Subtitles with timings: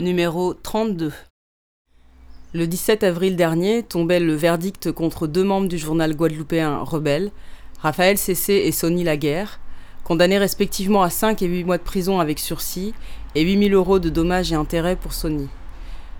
[0.00, 1.12] Numéro 32.
[2.52, 7.30] Le 17 avril dernier tombait le verdict contre deux membres du journal guadeloupéen Rebelle,
[7.80, 9.60] Raphaël Cessé et Sonny Laguerre,
[10.02, 12.92] condamnés respectivement à 5 et 8 mois de prison avec sursis
[13.36, 15.48] et 8000 euros de dommages et intérêts pour Sonny.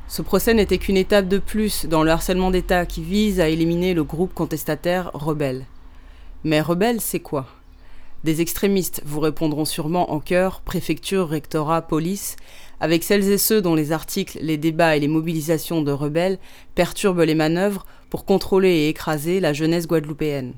[0.06, 3.92] Ce procès n'était qu'une étape de plus dans le harcèlement d'État qui vise à éliminer
[3.92, 5.66] le groupe contestataire Rebelle.
[6.44, 7.46] Mais Rebelle, c'est quoi?
[8.22, 12.36] Des extrémistes vous répondront sûrement en chœur, préfecture, rectorat, police,
[12.78, 16.38] avec celles et ceux dont les articles, les débats et les mobilisations de rebelles
[16.76, 20.54] perturbent les manœuvres pour contrôler et écraser la jeunesse guadeloupéenne.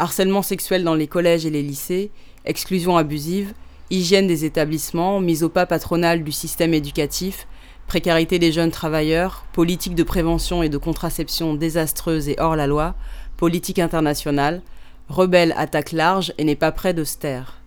[0.00, 2.10] Harcèlement sexuel dans les collèges et les lycées,
[2.46, 3.52] exclusion abusive,
[3.90, 7.46] hygiène des établissements, mise au pas patronale du système éducatif,
[7.86, 12.94] précarité des jeunes travailleurs, politique de prévention et de contraception désastreuse et hors la loi,
[13.36, 14.62] politique internationale,
[15.10, 17.60] rebelle attaque large et n'est pas près de se taire.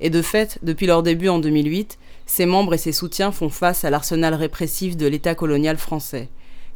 [0.00, 3.86] Et de fait, depuis leur début en 2008, ses membres et ses soutiens font face
[3.86, 6.28] à l'arsenal répressif de l'État colonial français,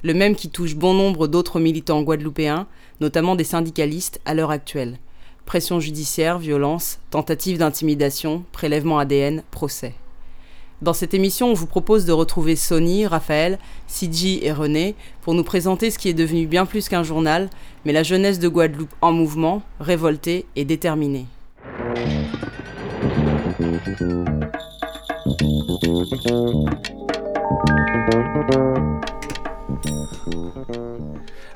[0.04, 2.66] le même qui touche bon nombre d'autres militants guadeloupéens,
[3.00, 4.98] notamment des syndicalistes à l'heure actuelle.
[5.46, 9.94] Pression judiciaire, violence, tentative d'intimidation, prélèvement ADN, procès.
[10.82, 15.44] Dans cette émission, on vous propose de retrouver Sony, Raphaël, Sidji et René pour nous
[15.44, 17.48] présenter ce qui est devenu bien plus qu'un journal,
[17.86, 21.26] mais la jeunesse de Guadeloupe en mouvement, révoltée et déterminée.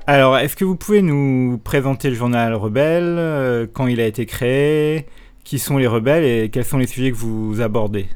[0.07, 4.27] Alors, est-ce que vous pouvez nous présenter le journal Rebelle, euh, quand il a été
[4.27, 5.07] créé,
[5.45, 8.07] qui sont les rebelles et quels sont les sujets que vous abordez?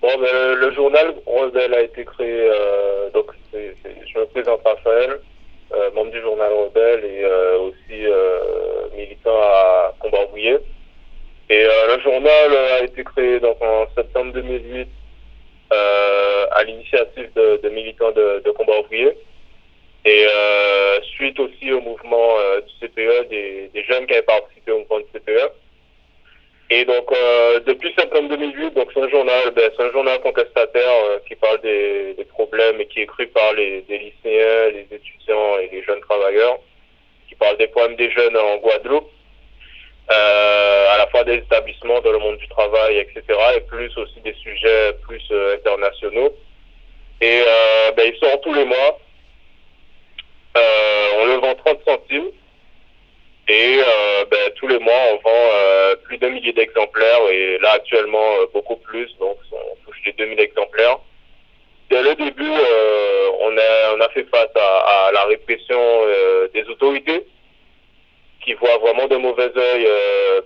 [0.00, 5.20] Bon, ben, le journal Rebelle a été créé, euh, donc je me présente Raphaël,
[5.72, 7.24] euh, membre du journal Rebelle et
[7.56, 8.06] aussi
[8.96, 10.60] militant à Combat Bouillet.
[11.50, 14.88] Et le journal a été créé donc, en septembre 2008
[15.72, 19.12] à l'initiative de, militants de, Combat Ouvrier.
[20.04, 24.80] Et euh, suite aussi au mouvement euh, du CPE, des, jeunes qui avaient participé au
[24.80, 25.52] mouvement du CPE.
[26.70, 30.90] Et donc, euh, depuis septembre 2008, donc c'est un journal, ben, c'est un journal contestataire
[31.06, 35.68] euh, qui parle des, problèmes et qui est écrit par les, lycéens, les étudiants et
[35.70, 36.58] les jeunes travailleurs,
[37.28, 39.10] qui parle des problèmes des jeunes en Guadeloupe,
[40.08, 43.22] à la fois des établissements dans le monde du travail, etc.,
[43.56, 45.22] et plus aussi des sujets plus
[45.54, 46.34] internationaux.
[47.20, 47.42] Et
[47.96, 48.98] ben, il sort tous les mois.
[50.56, 52.30] Euh, on le vend 30 centimes.
[53.48, 57.28] Et euh, ben, tous les mois, on vend euh, plus d'un millier d'exemplaires.
[57.30, 59.08] Et là, actuellement, beaucoup plus.
[59.18, 60.98] Donc, on touche les 2000 exemplaires.
[61.90, 62.50] Dès le début,
[63.40, 65.78] on, a, on a fait face à, à la répression
[66.54, 67.26] des autorités
[68.44, 69.86] qui voient vraiment de mauvais oeil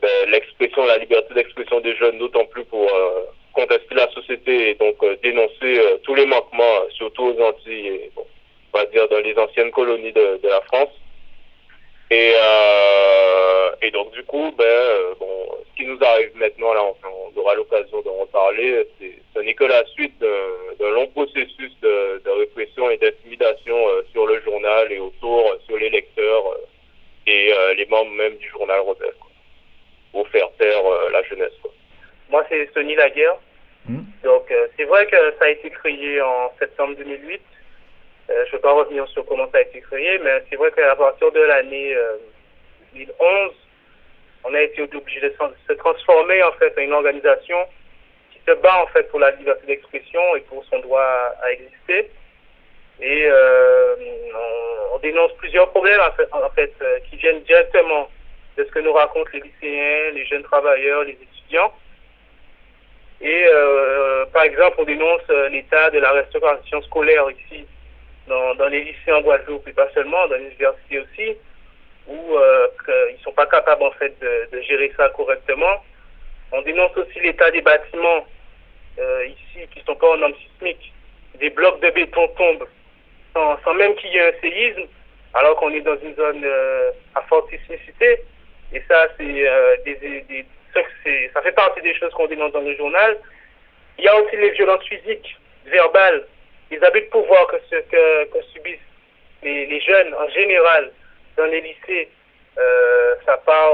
[0.03, 2.91] ben, l'expression, la liberté d'expression des jeunes, d'autant plus pour
[3.53, 7.87] contester la société et donc dénoncer tous les manquements, surtout aux Antilles.
[7.89, 8.27] Et, bon,
[8.77, 10.91] on va dire, dans les anciennes colonies de, de la France.
[12.11, 16.83] Et, euh, et donc, du coup, ben, euh, bon, ce qui nous arrive maintenant, là,
[16.85, 18.87] on, aura l'occasion d'en reparler,
[19.35, 24.27] ce n'est que la suite d'un long processus de, de répression et d'intimidation euh, sur
[24.27, 26.45] le journal et autour, euh, sur les lecteurs
[27.27, 29.31] et les membres même du journal rebelle, quoi,
[30.13, 30.83] pour faire taire
[31.13, 31.53] la jeunesse.
[31.61, 31.73] Quoi.
[32.31, 33.37] Moi, c'est Sonny Laguerre.
[33.89, 34.01] Mmh.
[34.23, 37.41] Donc, c'est vrai que ça a été créé en septembre 2008
[38.29, 40.73] euh, je ne veux pas revenir sur comment ça a été créé, mais c'est vrai
[40.73, 41.97] qu'à partir de l'année
[42.95, 43.49] 2011, euh,
[44.45, 45.35] on a été obligé de
[45.69, 47.59] se transformer en fait en une organisation
[48.33, 52.11] qui se bat en fait pour la liberté d'expression et pour son droit à exister.
[53.01, 53.95] Et euh,
[54.95, 58.09] on, dénonce plusieurs problèmes en fait, fait qui viennent directement
[58.57, 61.73] de ce que nous racontent les lycéens, les jeunes travailleurs, les étudiants.
[63.21, 63.47] Et
[64.33, 67.67] par exemple, on dénonce l'état de la restauration scolaire ici
[68.27, 71.37] dans, dans les lycées en Guadeloupe et pas seulement, dans les universités aussi,
[72.07, 72.67] où euh,
[73.11, 75.83] ils sont pas capables en fait de, de, gérer ça correctement.
[76.53, 78.27] On dénonce aussi l'état des bâtiments
[78.99, 80.93] euh, ici qui sont pas en normes sismiques.
[81.39, 82.69] Des blocs de béton tombent
[83.65, 84.87] sans, même qu'il y ait un séisme,
[85.35, 88.23] alors qu'on est dans une zone euh, à forte sismicité.
[88.73, 90.81] Et ça, c'est euh, des, des, ça,
[91.35, 93.17] ça fait partie des choses qu'on dénonce dans le journal.
[93.99, 95.37] Il y a aussi les violences physiques,
[95.67, 96.25] verbales,
[96.71, 97.57] les abus de pouvoir que,
[98.53, 98.79] subissent
[99.43, 100.91] les, jeunes en général
[101.37, 102.09] dans les lycées
[102.59, 103.71] euh, ça part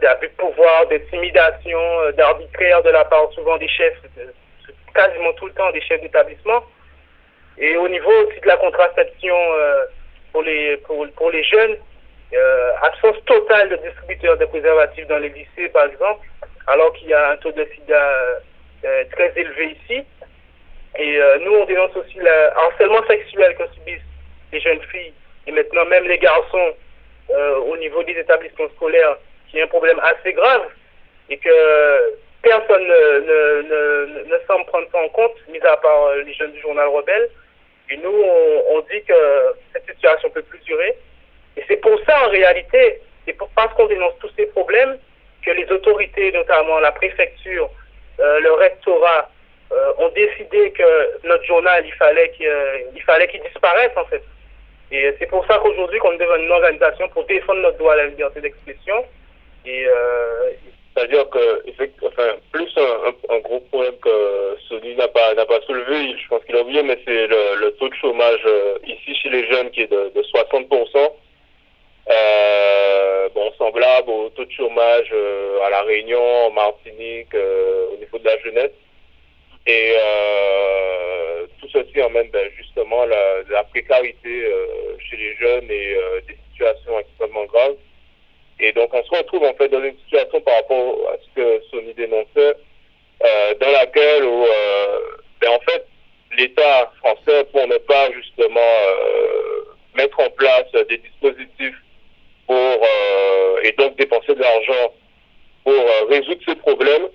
[0.00, 1.78] d'abus de pouvoir, d'intimidation,
[2.16, 3.98] d'arbitraire de la part souvent des chefs,
[5.00, 6.62] quasiment tout le temps des chefs d'établissement.
[7.58, 9.36] Et au niveau aussi de la contraception
[10.32, 11.76] pour, les, pour, les jeunes,
[12.82, 16.26] absence totale de distributeurs de préservatifs dans les lycées, par exemple,
[16.66, 18.40] alors qu'il y a un taux de sida
[19.12, 20.04] très élevé ici.
[20.98, 24.02] Et euh, nous, on dénonce aussi le harcèlement sexuel que subissent
[24.52, 25.12] les jeunes filles
[25.46, 26.74] et maintenant même les garçons
[27.30, 29.16] euh, au niveau des établissements scolaires,
[29.48, 30.62] qui est un problème assez grave
[31.28, 36.06] et que personne ne, ne, ne, ne semble prendre ça en compte, mis à part
[36.06, 37.28] euh, les jeunes du journal Rebelle.
[37.90, 38.22] Et nous,
[38.70, 39.14] on, dit que
[39.72, 40.96] cette situation peut plus durer.
[41.56, 44.96] Et c'est pour ça, en réalité, c'est parce qu'on dénonce tous ces problèmes
[45.44, 47.68] que les autorités, notamment la préfecture,
[48.20, 49.28] euh, le rectorat,
[49.72, 52.52] euh, ont décidé que notre journal, il fallait qu'il
[52.94, 54.22] il fallait qu'il disparaisse, en fait.
[54.92, 58.06] Et c'est pour ça qu'aujourd'hui, qu'on devient une organisation pour défendre notre droit à la
[58.06, 59.04] liberté d'expression.
[59.66, 59.86] Et,
[61.00, 61.64] c'est-à-dire que,
[62.06, 66.56] enfin, plus un, gros problème que Sony n'a pas, n'a pas soulevé, je pense qu'il
[66.56, 69.90] a oublié, mais c'est le, taux de chômage euh, ici chez les jeunes qui est
[69.90, 71.12] de, de 60%.
[72.10, 78.18] Euh, bon, semblable au taux de chômage euh, à La Réunion, en Martinique, au niveau
[78.18, 78.72] de la jeunesse.
[79.66, 85.94] Et euh, tout ceci emmène ben, justement la, la précarité euh, chez les jeunes et
[85.96, 86.98] euh, des situations.
[88.70, 91.60] Et donc on se retrouve en fait dans une situation par rapport à ce que
[91.72, 92.54] Sony dénonçait,
[93.60, 94.46] dans laquelle où,
[95.40, 95.84] ben, en fait
[96.38, 98.60] l'État français pour ne pas justement
[99.96, 101.82] mettre en place des dispositifs
[102.46, 102.86] pour
[103.64, 104.94] et donc dépenser de l'argent
[105.64, 107.08] pour résoudre ces problèmes,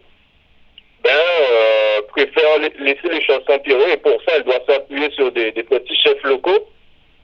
[1.05, 5.51] ben, euh, préfère laisser les choses s'empirer et pour ça, elle doit s'appuyer sur des,
[5.51, 6.67] petits chefs locaux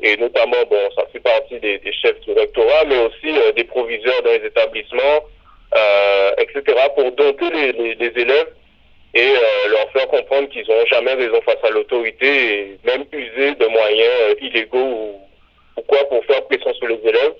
[0.02, 4.22] et notamment, bon, ça fait partie des, chefs du rectorat, mais aussi euh, des proviseurs
[4.24, 5.20] dans les établissements,
[5.76, 8.54] euh, etc., pour dompter les, élèves
[9.14, 13.54] et euh, leur faire comprendre qu'ils n'ont jamais raison face à l'autorité et même user
[13.56, 15.22] de moyens illégaux ou,
[15.78, 17.34] ou, quoi pour faire pression sur les élèves.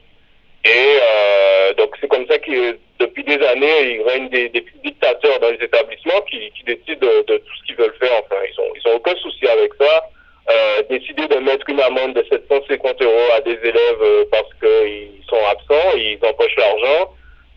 [0.64, 4.52] Et donc c'est comme ça que depuis des années, il règne des,
[4.84, 8.22] dictateurs dans les établissements qui, qui décident de, de, tout ce qu'ils veulent faire.
[8.24, 10.04] Enfin, ils ont, ils ont aucun souci avec ça.
[10.50, 15.24] Euh, décider de mettre une amende de 750 euros à des élèves euh, parce qu'ils
[15.30, 17.14] sont absents, ils empochent l'argent.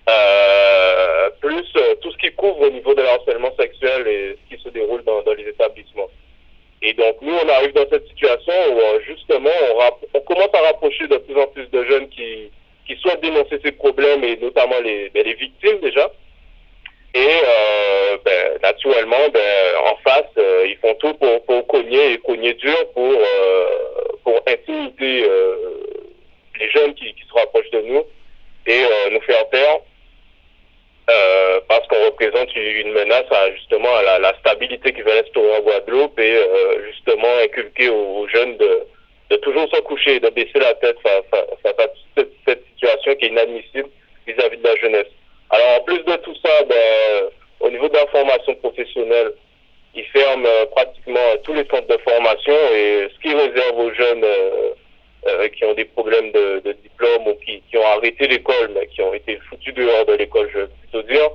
[0.06, 4.62] Euh, plus euh, tout ce qui couvre au niveau de l'harcèlement sexuel et ce qui
[4.62, 6.10] se déroule dans, les établissements.
[6.82, 11.08] Et donc nous, on arrive dans cette situation où justement, on, on commence à rapprocher
[11.08, 12.50] de plus en plus de jeunes qui,
[12.86, 16.10] qui souhaitent dénoncer ces problèmes et notamment les, ben, les victimes déjà.
[17.14, 22.18] Et euh, ben, naturellement, ben, en face, euh, ils font tout pour, pour cogner et
[22.18, 23.68] cogner dur pour, euh,
[24.24, 25.28] pour intimider
[26.58, 28.02] les jeunes qui, qui, se rapprochent de nous
[28.66, 28.82] et
[29.12, 29.78] nous faire taire.
[31.68, 35.60] parce qu'on représente une menace à justement à la, la stabilité qui va restaurer en
[35.60, 36.36] Guadeloupe et
[36.86, 38.86] justement inculquer aux, jeunes de,
[39.30, 41.24] de toujours se coucher, de baisser la tête face,
[41.62, 43.88] face à cette, cette, situation qui est inadmissible
[44.26, 45.12] vis-à-vis -vis de la jeunesse.
[45.50, 47.30] Alors en plus de tout ça, ben,
[47.60, 49.32] au niveau de la formation professionnelle,
[49.94, 54.24] ils ferment euh, pratiquement tous les centres de formation et ce qui réserve aux jeunes
[54.24, 54.70] euh,
[55.26, 59.14] euh, qui ont des problèmes de, diplôme ou qui, ont arrêté l'école, mais qui ont
[59.14, 61.30] été foutus dehors de l'école, je veux plutôt dire,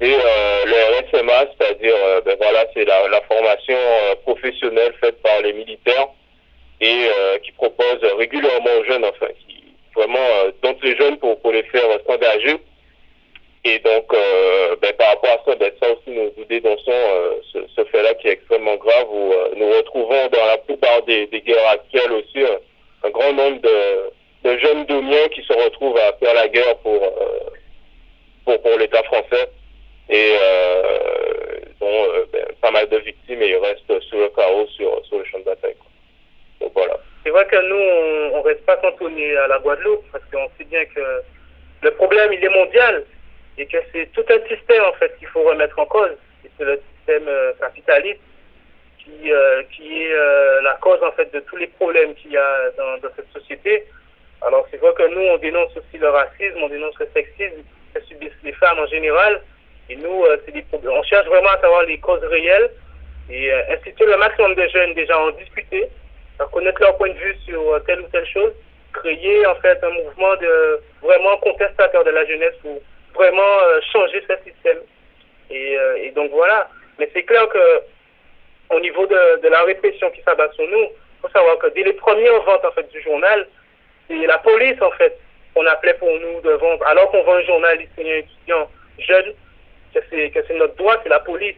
[0.00, 3.76] et le RSMA, c'est-à-dire ben voilà, c'est la, formation
[4.22, 6.08] professionnelle faite par les militaires
[6.80, 7.08] et
[7.42, 10.18] qui propose régulièrement aux jeunes, enfin, qui vraiment
[10.62, 12.58] donc les jeunes pour, pour les faire s'engager
[13.68, 17.34] et donc, euh, ben, par rapport à ça, ben, ça aussi, nous, nous dénonçons euh,
[17.52, 21.68] ce, fait-là qui est extrêmement grave, où euh, nous retrouvons dans la plupart des, guerres
[21.70, 22.44] actuelles aussi
[23.04, 26.98] un grand nombre de, jeunes Domiens qui se retrouvent à faire la guerre pour,
[28.44, 29.50] pour, l'État français.
[30.08, 30.32] Et
[31.78, 35.24] dont ben, pas mal de victimes et ils restent sur le carreau sur, sur le
[35.24, 35.76] champ de bataille.
[36.74, 36.96] Voilà.
[37.22, 40.64] C'est vrai que nous, on ne reste pas cantonné à la Guadeloupe, parce qu'on sait
[40.64, 41.22] bien que
[41.82, 43.04] le problème, il est mondial
[43.58, 46.16] et que c'est tout un système en fait qu'il faut remettre en cause.
[46.56, 48.20] C'est le système euh, capitaliste
[48.98, 52.36] qui, euh, qui est euh, la cause en fait de tous les problèmes qu'il y
[52.36, 53.84] a dans, cette société.
[54.42, 57.62] Alors c'est vrai que nous on dénonce aussi le racisme, on dénonce le sexisme
[57.94, 59.42] que subissent les femmes en général.
[59.90, 60.22] Et nous,
[60.52, 60.92] des problèmes.
[60.92, 62.70] On cherche vraiment à savoir les causes réelles
[63.30, 65.88] et inciter le maximum de jeunes déjà à en discuter,
[66.38, 68.52] à connaître leur point de vue sur telle ou telle chose,
[68.92, 72.52] créer en fait un mouvement de vraiment contestateur de la jeunesse
[73.14, 74.78] vraiment euh, changer ce système.
[75.50, 76.68] Et, euh, et, donc voilà.
[76.98, 77.80] Mais c'est clair que
[78.70, 81.82] au niveau de, de la répression qui s'abat sur nous, il faut savoir que dès
[81.82, 83.46] les premières ventes en fait du journal,
[84.08, 85.18] c'est la police, en fait,
[85.54, 86.84] qu'on appelait pour nous de vendre.
[86.86, 89.34] Alors qu'on vend un journal lycéen étudiant jeune,
[89.94, 91.56] que c'est notre droit, c'est la police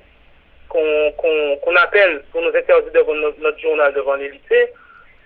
[0.68, 4.72] qu'on appelle pour nous interdire de vendre notre, journal devant les lycées.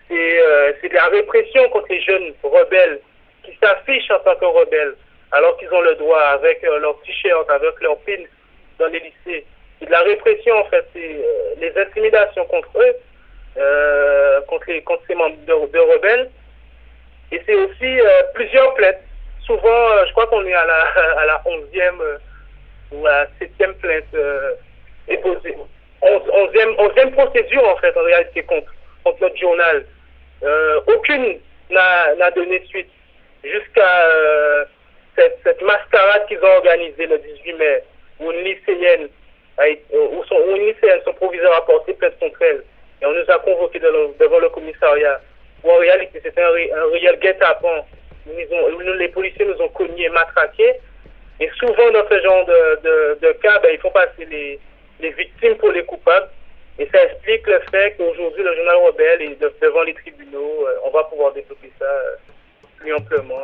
[0.09, 3.01] C'est de la répression contre les jeunes rebelles
[3.43, 4.95] qui s'affichent en tant que rebelles,
[5.35, 8.23] alors qu'ils ont le droit, avec leur t-shirt, avec leur pin
[8.79, 9.45] dans les lycées.
[9.79, 10.87] C'est de la répression, en fait.
[10.93, 11.21] C'est
[11.59, 12.95] les intimidations contre eux
[13.57, 14.67] euh, contre,
[15.07, 16.31] ces membres de, rebelles.
[17.33, 19.01] Et c'est aussi euh, plusieurs plaintes.
[19.45, 20.81] Souvent, euh, je crois qu'on est à la,
[21.19, 22.19] à la 11e
[22.93, 24.17] ou à la 7e plainte
[25.09, 25.57] déposée.
[26.03, 28.73] 11e, 11e procédure, en fait, en réalité, contre,
[29.03, 29.85] contre notre journal.
[30.87, 31.39] aucune
[31.71, 32.91] n'a donné suite
[33.43, 34.05] jusqu'à
[35.17, 37.83] cette, mascarade qu'ils ont organisée le 18 mai,
[38.21, 39.09] où une lycéenne,
[39.59, 42.63] où, son, où une lycéenne, son proviseur a porté plainte contre elle
[43.03, 45.21] et on nous a convoqués devant le commissariat,
[45.63, 47.85] où en réalité c'était un, réel guet-apens.
[48.27, 50.75] Les policiers nous ont cognés, matraqués.
[51.41, 54.59] Et souvent, dans ce genre de, cas, ben, il faut passer les,
[55.01, 56.29] les victimes pour les coupables.
[56.79, 60.67] Et ça explique le fait qu'aujourd'hui, le journal rebelle est devant les tribunaux.
[60.67, 62.17] Euh, on va pouvoir développer ça euh,
[62.79, 63.43] plus amplement.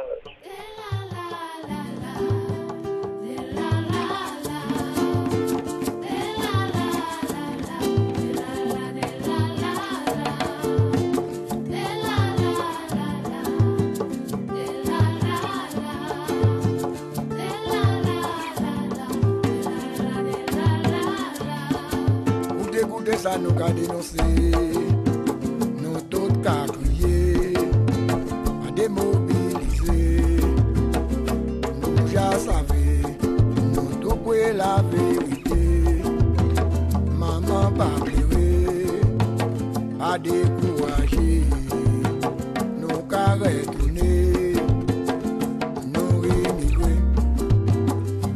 [23.17, 24.19] Ça nous a dénoncé.
[25.83, 27.55] Nous tous qu'à crier,
[28.67, 30.25] à démobiliser.
[31.81, 33.17] Nous déjà savons,
[33.75, 36.03] nous tous pour la vérité.
[37.19, 38.87] Maman pas pleurer,
[39.99, 41.43] pas décourager.
[42.81, 44.55] Nous retourner,
[45.95, 46.99] nous immigrer,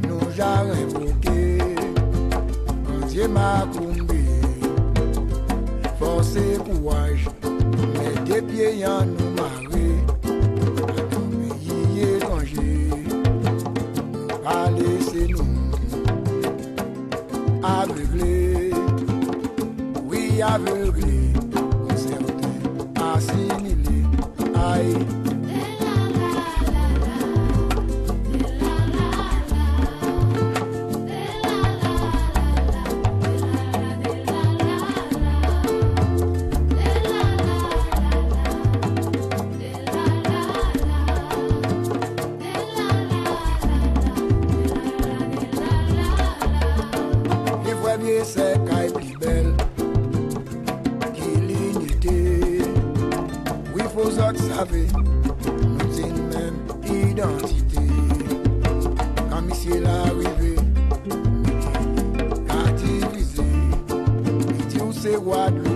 [0.08, 1.58] nous jamais bloquer.
[2.86, 3.08] Quand
[6.32, 7.26] C'est courage,
[7.94, 9.92] mais des pieds y'en nous marrer,
[10.86, 12.90] dans pays étranger,
[14.42, 15.46] pas laisser nous
[17.62, 18.70] aveugler,
[20.06, 21.13] oui aveugler,
[54.34, 54.86] Black savvy,
[55.46, 56.00] nous
[56.32, 57.80] même identité.
[59.30, 60.56] Quand Monsieur l'arrivée,
[62.46, 63.42] qu'a divisé,
[64.58, 65.73] il dit où c'est Guadeloupe.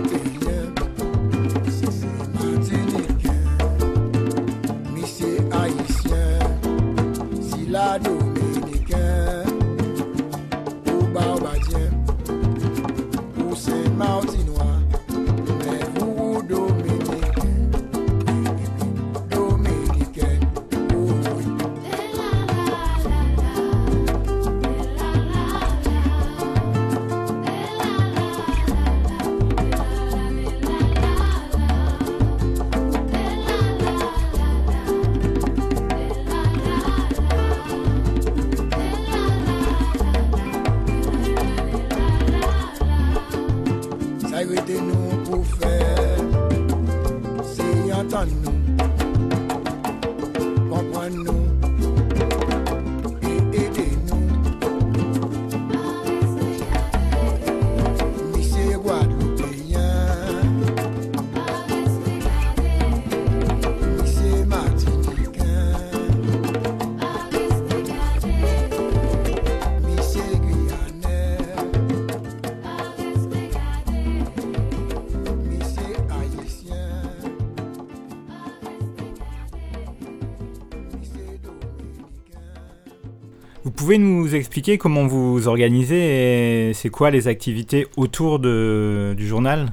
[83.89, 89.65] Pouvez nous expliquer comment vous organisez et c'est quoi les activités autour du journal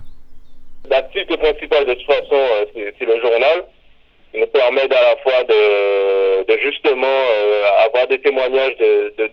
[0.88, 3.66] L'activité principale de toute façon, euh, c'est le journal.
[4.32, 8.76] Il nous permet à la fois de, justement euh, avoir des témoignages,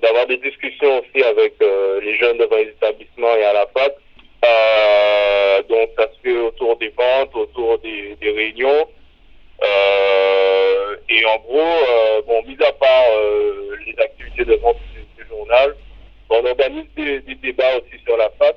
[0.01, 3.93] d'avoir des discussions aussi avec euh, les jeunes devant les établissements et à la fac.
[5.69, 8.85] donc ça se fait autour des ventes, autour des, des réunions.
[9.63, 13.05] Euh, Et en gros, bon, mis à part
[13.85, 14.77] les activités de vente
[15.17, 15.75] du, journal,
[16.29, 18.55] on organise des, débats aussi sur la fac,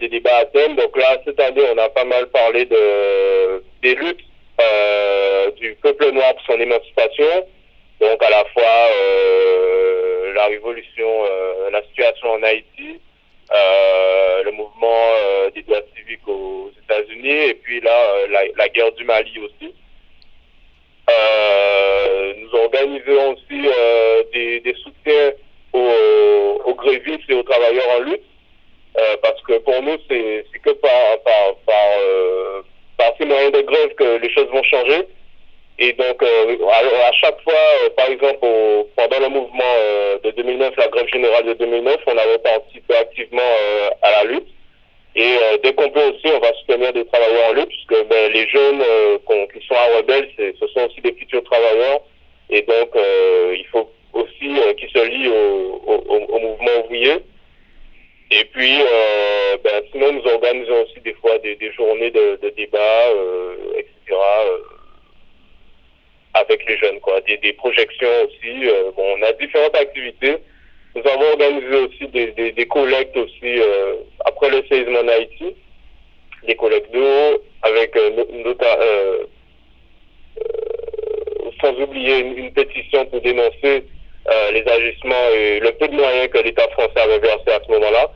[0.00, 0.76] des débats à thème.
[0.76, 4.24] Donc là, cette année, on a pas mal parlé de, des luttes
[5.60, 7.46] du peuple noir pour son émancipation.
[8.00, 8.90] Donc à la fois
[10.34, 11.24] la révolution,
[11.70, 13.00] la situation en Haïti,
[13.54, 18.90] euh, le mouvement euh, des droits civiques aux États-Unis et puis là euh, la, guerre
[18.92, 19.72] du Mali aussi.
[22.40, 23.70] nous organisons aussi
[24.32, 25.32] des, soutiens
[25.72, 28.24] aux, grévistes et aux travailleurs en lutte
[29.22, 32.62] parce que pour nous c'est que par, par, par,
[32.96, 35.06] par ces moyens de grève que les choses vont changer.
[35.78, 36.56] Et donc, euh,
[37.06, 37.52] à, chaque fois,
[37.84, 38.46] euh, par exemple,
[38.96, 43.42] pendant le mouvement euh, de 2009, la grève générale de 2009, on avait participé activement
[44.02, 44.48] à la lutte.
[45.18, 48.46] Et dès qu'on peut aussi, on va soutenir des travailleurs en lutte, puisque ben, les
[48.48, 48.82] jeunes
[49.52, 52.00] qui sont à rebelles, ce sont aussi des futurs travailleurs.
[52.50, 57.14] Et donc, il faut aussi qu'ils se lient au, au, mouvement ouvrier.
[58.30, 58.78] Et puis,
[59.64, 63.10] ben, sinon, nous organisons aussi des fois des, des journées de, de débat,
[63.76, 64.16] etc
[66.36, 67.20] avec les jeunes, quoi.
[67.22, 68.68] Des, des projections aussi.
[68.68, 70.36] Euh, bon, on a différentes activités.
[70.94, 75.54] Nous avons organisé aussi des, des, des collectes aussi euh, après le séisme en Haïti,
[76.46, 78.24] des collectes d'eau avec euh,
[78.72, 79.24] euh,
[81.60, 83.84] sans oublier une, pétition pour dénoncer
[84.52, 88.10] les agissements et le peu de moyens que l'État français avait versé à ce moment-là.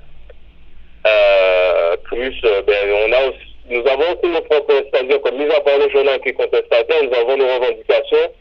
[2.04, 5.88] plus, ben, on a aussi nous avons aussi nos propres, c'est-à-dire mis à part le
[5.90, 8.32] journal qui est contestataire, nous avons nos revendications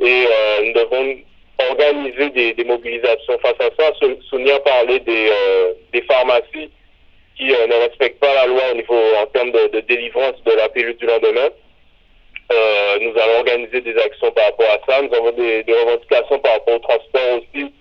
[0.00, 1.16] et euh, nous devons
[1.70, 3.92] organiser des, des, mobilisations face à ça.
[4.28, 6.70] Sonia parlait des, euh, des pharmacies
[7.36, 10.52] qui euh, ne respectent pas la loi au niveau en termes de, de délivrance de
[10.52, 11.50] la pilule du lendemain.
[12.50, 15.02] Euh, nous allons organiser des actions par rapport à ça.
[15.02, 17.72] Nous avons des, des, revendications par rapport au transport aussi,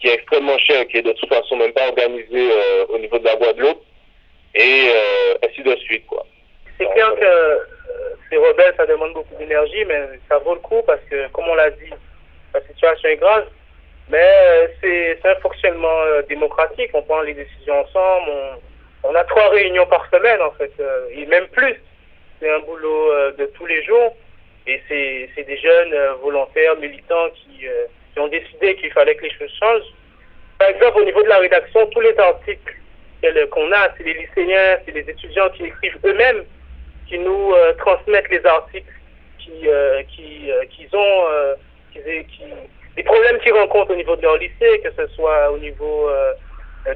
[0.00, 2.50] qui est extrêmement cher, qui est de toute façon même pas organisé
[2.88, 3.82] au niveau de la Guadeloupe,
[4.54, 4.90] et
[5.42, 6.26] ainsi de suite, quoi.
[6.78, 7.58] C'est clair que euh,
[8.28, 11.54] ces rebelles, ça demande beaucoup d'énergie, mais ça vaut le coup parce que, comme on
[11.54, 11.90] l'a dit,
[12.54, 13.46] la situation est grave.
[14.08, 16.90] Mais euh, c'est un fonctionnement euh, démocratique.
[16.92, 18.30] On prend les décisions ensemble.
[19.02, 20.72] On, on, a trois réunions par semaine, en fait,
[21.12, 21.80] et même plus.
[22.40, 24.16] C'est un boulot de tous les jours.
[24.66, 27.66] Et c'est des jeunes volontaires, militants qui,
[28.12, 29.92] qui ont décidé qu'il fallait que les choses changent.
[30.58, 32.76] Par exemple, au niveau de la rédaction, tous les articles
[33.50, 36.44] qu'on a, c'est les lycéens, c'est les étudiants qui écrivent eux-mêmes
[37.08, 38.92] qui nous euh, transmettent les articles
[39.38, 41.24] qui, euh, qui, euh, qu'ils ont,
[42.96, 46.10] les problèmes qu'ils rencontrent au niveau de leur lycée, que ce soit au niveau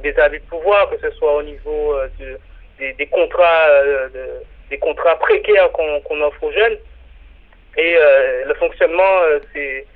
[0.02, 2.38] des abus de pouvoir, que ce soit au niveau de,
[2.78, 6.78] des, des, contrats, de, des contrats précaires qu'on, offre aux jeunes.
[7.76, 7.96] Et
[8.46, 9.20] le fonctionnement,
[9.52, 9.86] c'est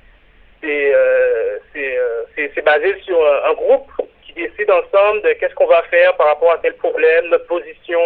[0.61, 0.93] c'est,
[1.73, 3.91] c'est, c'est basé sur un groupe
[4.25, 7.99] qui décide ensemble de qu'est-ce qu'on va faire par rapport à tel problème, notre position,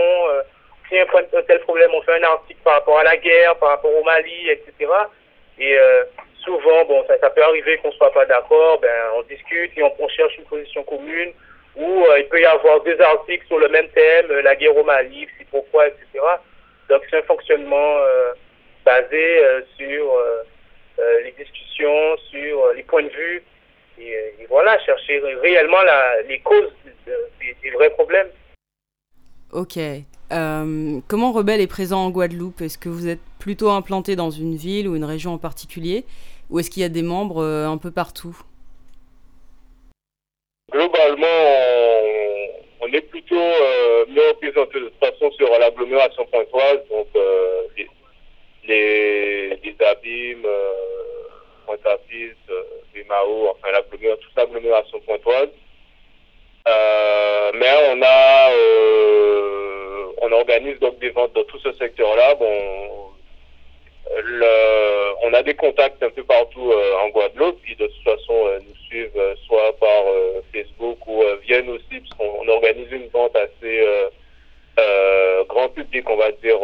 [0.90, 3.70] si un, un tel problème, on fait un article par rapport à la guerre, par
[3.70, 4.92] rapport au Mali, etc.
[5.60, 6.04] Et euh,
[6.44, 10.38] souvent, bon, ça, peut arriver qu'on soit pas d'accord, ben, on discute et on, cherche
[10.38, 11.34] une position commune.
[11.76, 14.76] Ou euh, il peut y avoir deux articles sur le même thème, euh, la guerre
[14.76, 16.06] au Mali, c'est pourquoi, etc.
[16.90, 17.96] Donc c'est un fonctionnement
[18.86, 19.42] basé
[19.78, 20.18] sur
[21.24, 23.44] les discussions, sur les points de vue,
[24.00, 26.72] et, voilà, chercher réellement la, les causes
[27.06, 28.30] des, des vrais problèmes.
[29.52, 29.78] Ok,
[30.32, 32.62] euh, comment Rebelle est présent en Guadeloupe?
[32.62, 36.06] Est-ce que vous êtes plutôt implanté dans une ville ou une région en particulier?
[36.50, 38.38] Ou est-ce qu'il y a des membres euh, un peu partout?
[40.72, 42.29] Globalement, on,
[42.96, 47.64] est plutôt euh, mieux représenté de toute façon sur l'agglomération pointoise, donc euh,
[48.68, 50.48] les, les, abîmes,
[51.66, 52.56] Pointe-à-Pisse,
[52.96, 55.50] les Mao, enfin l'agglomération, toute l'agglomération pointoise.
[57.54, 58.50] mais on a
[60.22, 62.36] on organise donc des ventes dans tout ce secteur-là.
[62.36, 63.12] Bon,
[65.24, 68.60] on a des contacts un peu partout euh, en Guadeloupe qui de toute façon euh,
[68.60, 70.04] nous suivent euh, soit par
[70.54, 73.86] Facebook ou viennent aussi puisqu'on organise une vente assez
[75.48, 76.58] grand public, on va dire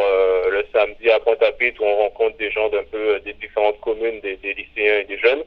[0.50, 4.38] le samedi à Pointe-à-Pitre où on rencontre des gens d'un peu des différentes communes, des,
[4.38, 5.44] des, lycéens et des jeunes.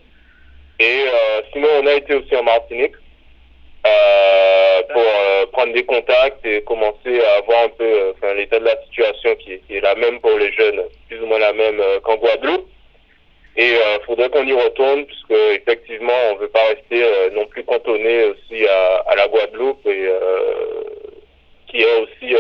[0.79, 1.05] Et
[1.53, 2.95] sinon on a été aussi en Martinique
[4.93, 5.03] pour
[5.59, 9.55] prendre des contacts et commencer à voir un peu euh, l'état de la situation qui
[9.55, 12.69] est, la même pour les jeunes, plus ou moins la même qu'en Guadeloupe.
[13.57, 18.27] Et il faudrait qu'on y retourne puisque effectivement on veut pas rester non plus cantonné
[18.27, 20.09] aussi à, la Guadeloupe et
[21.67, 22.37] qui est aussi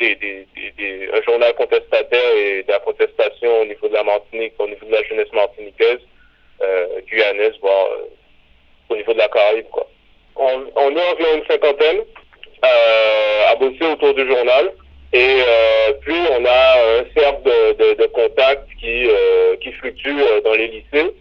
[0.00, 4.84] des, un journal contestataire et de la contestation au niveau de la Martinique, au niveau
[4.86, 6.00] de la jeunesse martiniquaise,
[7.06, 7.90] guyanaise, voire
[8.88, 9.68] au niveau de la Caraïbe.
[9.70, 9.86] Quoi.
[10.34, 12.00] On, on est environ une cinquantaine
[13.50, 14.72] à bosser autour du journal.
[15.12, 15.40] Et
[16.00, 17.44] puis, on a un cercle
[17.78, 19.06] de, contacts qui,
[19.60, 21.12] qui fluctue dans les lycées.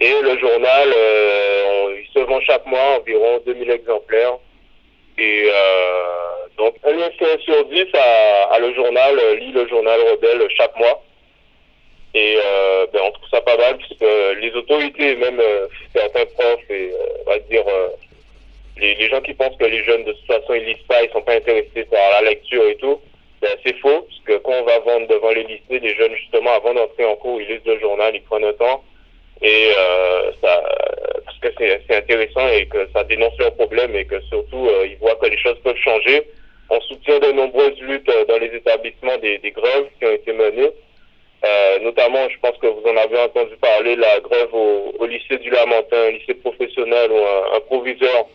[0.00, 4.38] Et le journal, euh, il se vend chaque mois environ 2000 exemplaires.
[5.18, 10.48] Et euh, donc, un lycéen sur 10 a, a, le journal, lit le journal Rebelle
[10.56, 11.02] chaque mois.
[12.14, 16.70] Et euh, ben, on trouve ça pas mal puisque les autorités, même euh, certains profs
[16.70, 17.88] et euh, on va dire euh,
[18.80, 21.22] les, gens qui pensent que les jeunes de toute façon ils lisent pas, ils sont
[21.22, 23.00] pas intéressés par la lecture et tout,
[23.64, 27.04] c'est faux puisque quand on va vendre devant les lycées, les jeunes justement avant d'entrer
[27.04, 28.82] en cours, ils lisent le journal, ils prennent un temps
[29.42, 30.62] et euh, ça
[31.24, 34.98] parce que c'est intéressant et que ça dénonce leurs problèmes et que surtout euh, ils
[34.98, 36.22] voient que les choses peuvent changer.
[36.68, 40.70] On soutient de nombreuses luttes euh, dans les établissements des, grèves qui ont été menées.
[41.82, 45.96] Notamment, je pense que vous en avez entendu parler, la grève au, lycée du Lamentin,
[45.96, 48.26] un lycée professionnel où un, un proviseur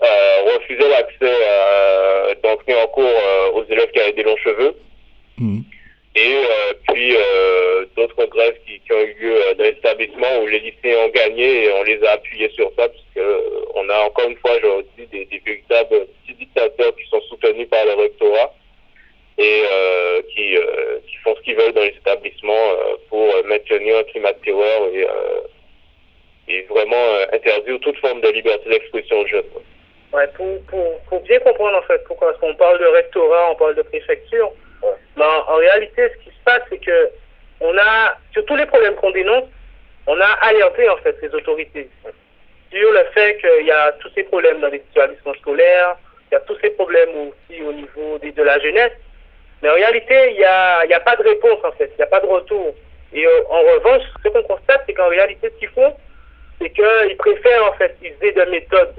[0.00, 1.34] refusait l'accès
[2.42, 3.04] d'entrer en cours
[3.54, 4.74] aux élèves qui avaient des longs cheveux.
[5.38, 5.60] Mmh.
[6.18, 10.58] Et euh, puis euh, d'autres grèves qui, qui, ont eu lieu dans l'établissement où les
[10.58, 13.24] lycéens ont gagné et on les a appuyés sur ça puisque
[13.74, 17.68] on a encore une fois, je dis, des, des véritables petits dictateurs qui sont soutenus
[17.68, 18.52] par le rectorat
[19.38, 20.56] et euh, qui,
[21.08, 22.70] qui, font ce qu'ils veulent dans les établissements
[23.08, 25.06] pour maintenir un climat de terreur et,
[26.52, 29.44] et vraiment interdire toute forme de liberté d'expression aux jeunes.
[30.12, 33.56] Ouais, pour, pour, pour, bien comprendre en fait pourquoi, parce qu'on parle de rectorat, on
[33.56, 34.50] parle de préfecture,
[34.82, 34.88] ouais.
[35.16, 37.10] mais en, en, réalité, ce qui se passe, c'est que
[37.60, 39.44] on a, sur tous les problèmes qu'on dénonce,
[40.06, 41.90] on a alerté en fait les autorités
[42.70, 45.96] sur le fait qu'il y a tous ces problèmes dans les établissements scolaires,
[46.30, 48.92] il y a tous ces problèmes aussi au niveau de, de la jeunesse,
[49.62, 51.96] mais en réalité, il n'y a, il y a pas de réponse en fait, il
[51.96, 52.74] n'y a pas de retour.
[53.12, 55.94] Et euh, en revanche, ce qu'on constate, c'est qu'en réalité, ce qu'ils font,
[56.60, 58.94] c'est qu'ils préfèrent en fait utiliser des méthodes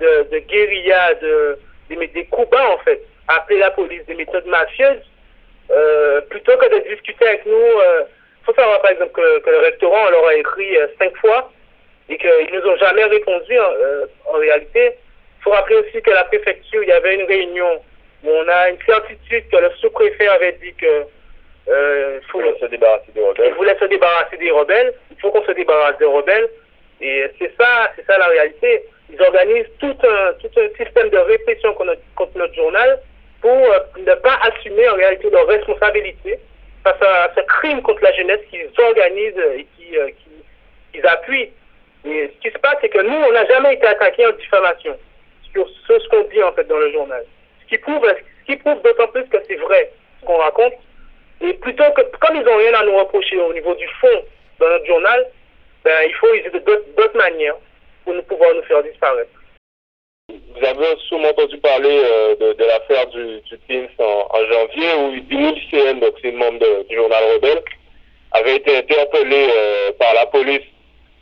[0.00, 1.58] de, de guérilla, de,
[1.88, 5.02] des, des bas en fait, appeler la police, des méthodes mafieuses,
[5.70, 7.52] euh, plutôt que de discuter avec nous.
[7.52, 8.02] Il euh,
[8.44, 11.52] faut savoir par exemple que, que, le restaurant on leur a écrit euh, cinq fois
[12.08, 14.92] et qu'ils nous ont jamais répondu euh, en réalité.
[15.38, 17.82] Il faut rappeler aussi que la préfecture, il y avait une réunion
[18.24, 21.04] où on a une certitude que le sous-préfet avait dit que
[21.68, 23.50] il faut se débarrasser des rebelles.
[23.50, 24.92] Il voulait se débarrasser des rebelles.
[25.12, 26.48] Il faut qu'on se débarrasse des rebelles.
[27.00, 28.82] Et c'est ça, c'est ça la réalité
[29.12, 31.96] ils organisent tout un, tout un système de répression contre
[32.36, 33.00] notre, journal
[33.40, 36.38] pour euh, ne pas assumer en réalité leurs responsabilités
[36.84, 40.30] face à ce crime contre la jeunesse qu'ils organisent et qui, euh, qui,
[40.92, 41.50] qu'ils appuient.
[42.04, 44.96] Et ce qui se passe, c'est que nous, on n'a jamais été attaqués en diffamation
[45.52, 47.24] sur ce, ce qu'on dit en fait dans le journal.
[47.62, 50.74] Ce qui prouve, ce qui prouve d'autant plus que c'est vrai ce qu'on raconte.
[51.42, 54.24] Et plutôt que, comme ils n'ont rien à nous reprocher au niveau du fond
[54.58, 55.26] dans notre journal,
[55.84, 57.56] ben, il faut utiliser d'autres manières
[58.04, 59.30] pour nous pouvoir nous faire disparaître.
[60.28, 66.00] Vous avez sûrement entendu parler euh, de, l'affaire du, PINS en, janvier où une lycéenne,
[66.00, 67.62] donc c'est une membre du journal Rebelle,
[68.32, 70.66] avait été interpellée euh, par la police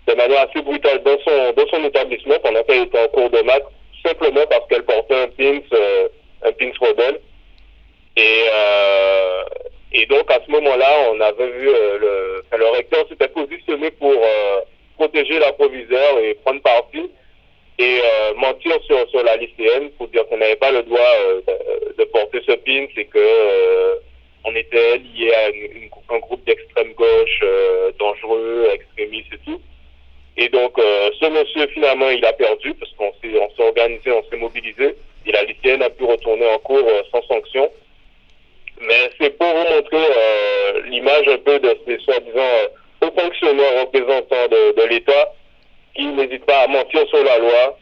[0.07, 3.41] de manière assez brutale dans son, dans son établissement pendant qu'elle était en cours de
[3.43, 3.67] maths,
[4.05, 6.09] simplement parce qu'elle portait un PINS, euh,
[6.43, 7.21] un PINS Rebelle.
[8.17, 9.43] Et, euh,
[9.93, 14.13] et donc à ce moment-là, on avait vu le, le recteur s'était positionné pour
[14.99, 17.11] protéger la proviseur et prendre parti
[17.79, 21.41] et euh, mentir sur, sur la lycéenne pour dire qu'on n'avait pas le droit euh,
[21.97, 23.95] de, porter ce pin, c'est que euh,
[24.45, 27.45] on était lié à un groupe d'extrême gauche
[27.99, 29.61] dangereux, extrémiste et tout.
[30.37, 34.23] Et donc ce monsieur finalement il a perdu parce qu'on s'est on s'est organisé, on
[34.31, 34.95] s'est mobilisé
[35.27, 37.71] et la lycéenne a pu retourner en cours sans sanction.
[38.81, 40.07] Mais c'est pour vous montrer
[40.87, 42.71] l'image un peu de ces soi-disant
[43.03, 45.33] aux fonctionnaires représentants de, de l'État
[45.95, 46.47] qui n'hésitent
[46.99, 47.79] mentir sur la loi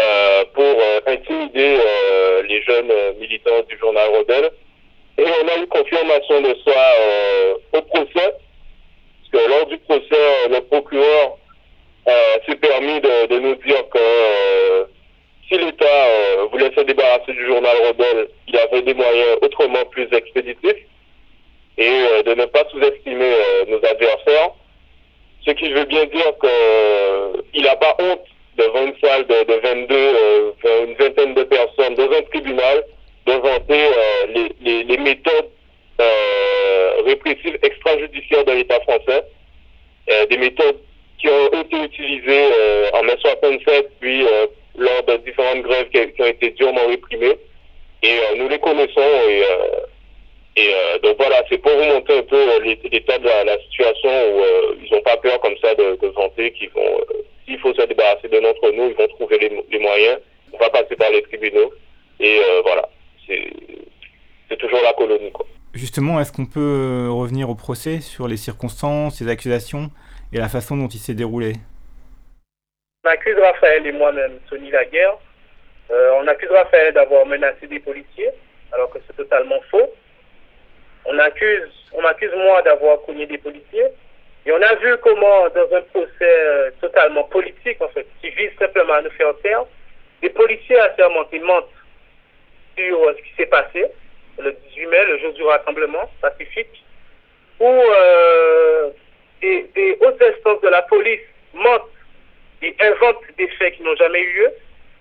[0.00, 4.50] euh, pour euh, intimider euh, les jeunes militants du journal Rebelle.
[5.18, 6.92] Et on a eu confirmation de ça
[7.72, 11.38] au procès, parce que lors du procès, le procureur
[12.46, 14.86] s'est permis de, de, nous dire que
[15.48, 16.06] si l'État
[16.52, 20.86] voulait se débarrasser du journal Rebelle, il avait des moyens autrement plus expéditifs
[21.76, 23.32] et de ne pas sous-estimer
[23.66, 24.50] nos adversaires.
[25.44, 26.32] Ce qui veut bien dire
[27.52, 28.24] qu'il n'a pas honte
[28.58, 32.84] devant une salle de, de 22, euh, une vingtaine de personnes, dans un tribunal,
[33.26, 35.50] de vanter euh, les, les, les, méthodes
[36.00, 39.24] euh, répressives extrajudiciaires de l'État français,
[40.30, 40.78] des méthodes
[41.18, 42.46] qui ont été utilisées
[42.94, 44.24] en mai 67, puis
[44.78, 47.36] lors de différentes grèves qui, qui, ont été durement réprimées.
[48.02, 49.42] Et nous les connaissons et,
[50.56, 52.42] et donc voilà, c'est pour vous montrer un peu
[52.90, 54.42] l'état de la, situation où
[54.82, 57.00] ils n'ont pas peur comme ça de, de vanter qu'ils vont,
[57.48, 60.18] s'il faut se débarrasser de notre nous, ils vont trouver les, les moyens.
[60.52, 61.72] On va passer par les tribunaux
[62.20, 62.88] et voilà,
[63.26, 65.46] c'est toujours la colonie quoi.
[65.74, 69.90] Justement, est-ce qu'on peut euh, revenir au procès sur les circonstances, les accusations
[70.32, 71.54] et la façon dont il s'est déroulé?
[73.04, 75.18] On accuse Raphaël et moi-même, Sonny Laguerre.
[75.90, 78.30] Euh, on accuse Raphaël d'avoir menacé des policiers,
[78.70, 79.90] alors que c'est totalement faux.
[81.06, 83.88] On accuse, on m'accuse moi d'avoir cogné des policiers.
[84.46, 88.50] Et on a vu comment, dans un procès euh, totalement politique, en fait, qui vise
[88.60, 89.64] simplement à nous faire taire,
[90.22, 91.66] des policiers assermentés mentent
[92.76, 93.86] sur ce qui s'est passé
[94.40, 96.84] le 18 mai, le jour du rassemblement pacifique,
[97.60, 98.90] où euh,
[99.40, 101.20] des, hautes instances de la police
[101.54, 101.90] mentent
[102.62, 104.50] et inventent des faits qui n'ont jamais eu lieu,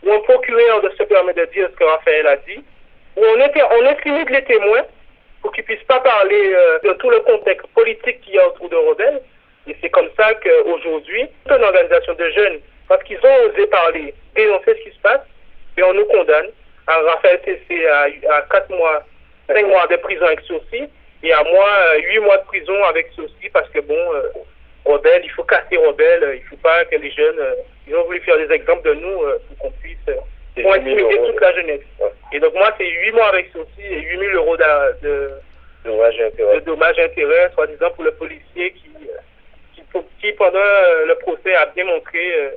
[0.03, 2.63] où un procureur se permet de dire ce que Raphaël a dit,
[3.15, 4.85] où on, on intimide les témoins
[5.41, 8.47] pour qu'ils ne puissent pas parler euh, de tout le contexte politique qu'il y a
[8.47, 9.21] autour de Rebelle.
[9.67, 14.75] Et c'est comme ça qu'aujourd'hui, une organisation de jeunes, parce qu'ils ont osé parler, dénoncer
[14.75, 15.21] ce qui se passe,
[15.77, 16.49] et on nous condamne.
[16.87, 19.03] à Raphaël Tessé à, à 4 mois
[19.47, 20.89] 5 mois de prison avec sursis
[21.23, 24.29] et à moi 8 euh, mois de prison avec sursis parce que bon, euh,
[24.85, 27.39] Rebelle, il faut casser Rebelle, euh, il ne faut pas que les jeunes,
[27.87, 29.97] ils ont voulu faire des exemples de nous pour qu'on puisse,
[30.61, 31.81] pour intimider toute la jeunesse.
[32.33, 36.99] Et donc moi, c'est 8 mois avec sursis et 8 000 euros de, de dommages
[36.99, 38.89] intérêts, soi-disant pour le policier qui,
[40.21, 42.51] qui, pendant le procès a bien montré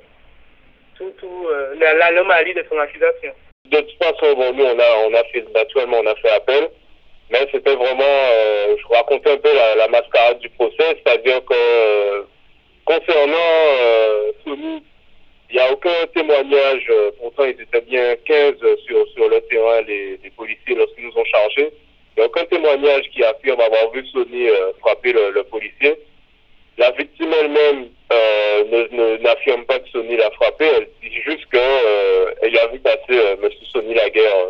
[0.96, 3.32] tout, tout l'anomalie de son accusation.
[3.66, 6.68] De toute façon, bon, nous, on a, on a fait, naturellement, on a fait appel.
[7.30, 12.22] Mais c'était vraiment, euh, je racontais un peu la, mascarade du procès, c'est-à-dire que euh,
[12.84, 14.32] concernant euh,
[15.50, 18.54] il n'y a aucun témoignage, pourtant ils étaient bien 15
[18.86, 21.70] sur, sur le terrain, les, les policiers, lorsqu'ils nous ont chargés.
[22.16, 24.46] Il n'y a aucun témoignage qui affirme avoir vu Sony
[24.80, 25.94] frapper le, policier.
[26.78, 27.88] La victime elle-même
[29.22, 33.48] n'affirme pas que Sony l'a frappé, elle dit juste qu'elle a vu passer M.
[33.72, 34.46] Sony Laguerre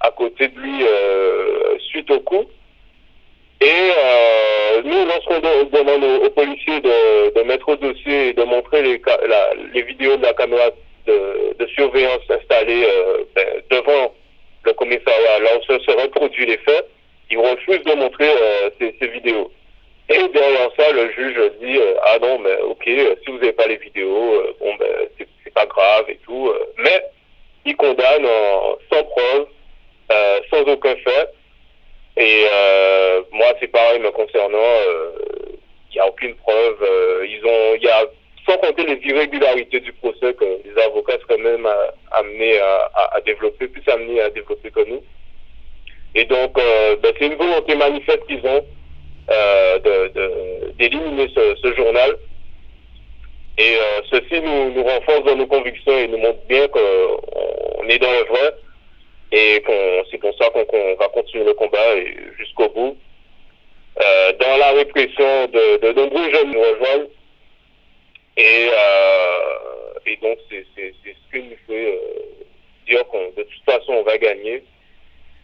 [0.00, 2.46] à côté de lui euh, suite au coup.
[3.62, 8.82] Et euh, nous, lorsqu'on demande aux, policiers de, de, mettre au dossier et de montrer
[8.82, 10.70] les, la, les vidéos de la caméra
[11.06, 14.14] de, de surveillance installée euh, ben, devant
[14.64, 16.88] le commissariat, là où se, reproduit les faits,
[17.30, 19.50] ils refusent de montrer euh, ces, ces, vidéos.
[20.08, 23.76] Et derrière ça, le juge dit ah non, mais ok, si vous n'avez pas les
[23.76, 26.52] vidéos, bon ben c'est pas grave et tout.
[26.78, 27.02] mais
[27.64, 28.26] il condamne
[28.90, 29.46] sans preuve
[30.10, 31.28] euh, sans aucun fait.
[32.16, 34.58] Et euh, moi, c'est pareil me concernant.
[34.58, 35.12] Il euh,
[35.94, 36.76] n'y a aucune preuve.
[37.24, 38.04] ils ont, il y a
[38.48, 41.68] sans compter les irrégularités du procès que les avocats seraient même
[42.10, 45.02] amenés à, à, développer, plus amenés à développer que nous.
[46.14, 48.64] Et donc, ben, c'est une volonté manifeste qu'ils ont
[50.78, 52.16] d'éliminer de, ce, ce, journal.
[53.58, 53.76] Et
[54.10, 58.24] ceci nous, nous renforce dans nos convictions et nous montre bien qu'on est dans le
[58.24, 58.54] vrai
[59.32, 59.62] et
[60.10, 61.94] c'est pour ça qu'on va continuer le combat
[62.38, 62.96] jusqu'au bout.
[64.00, 67.08] Euh, dans la répression de, de nombreux jeunes nous rejoignent.
[68.36, 72.44] Et, euh, et donc, c'est ce qui nous fait euh,
[72.88, 74.64] dire qu'on de toute façon, on va gagner.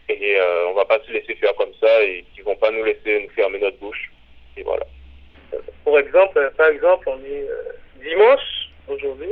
[0.09, 2.83] Et euh, on va pas se laisser faire comme ça et qu'ils vont pas nous
[2.83, 4.11] laisser nous fermer notre bouche.
[4.55, 4.85] Et voilà.
[5.83, 9.29] Pour exemple, par exemple, on est euh, dimanche aujourd'hui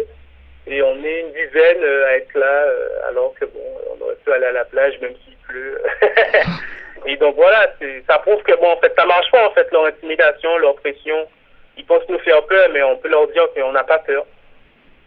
[0.68, 3.60] et on est une dizaine euh, à être là, euh, alors que bon,
[3.92, 5.82] on aurait pu aller à la plage même s'il pleut.
[7.06, 7.72] et donc voilà,
[8.08, 11.28] ça prouve que bon, en fait, ça marche pas en fait leur intimidation, leur pression.
[11.78, 14.26] Ils pensent nous faire peur, mais on peut leur dire qu'on n'a pas peur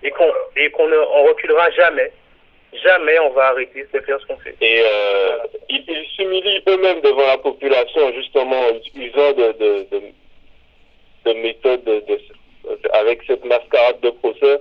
[0.03, 2.13] et qu'on et ne reculera jamais.
[2.85, 4.55] Jamais on va arrêter de faire ce qu'on fait.
[4.61, 5.39] Et euh,
[5.71, 10.03] ils, ils s'humilient eux-mêmes devant la population, justement, en utilisant de, de, de,
[11.25, 12.03] de méthodes de,
[12.93, 14.61] avec cette mascarade de procès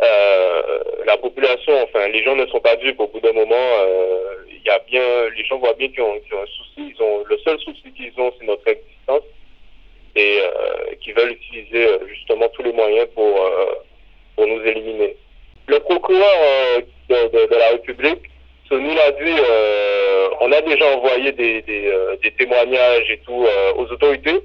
[0.00, 3.00] la population, enfin, les gens ne sont pas dupes.
[3.00, 5.02] Au bout d'un moment, euh, il y a bien,
[5.36, 6.94] les gens voient bien qu'ils ont, un souci.
[6.94, 9.22] Ils ont le seul souci qu'ils ont, c'est notre existence,
[10.16, 13.50] et euh, qui veulent utiliser justement tous les moyens pour
[14.36, 15.16] pour nous éliminer.
[15.66, 18.22] Le procureur de, la République,
[18.70, 19.34] nous l'a dit,
[20.40, 24.40] on a déjà envoyé des, des, des témoignages et tout aux autorités.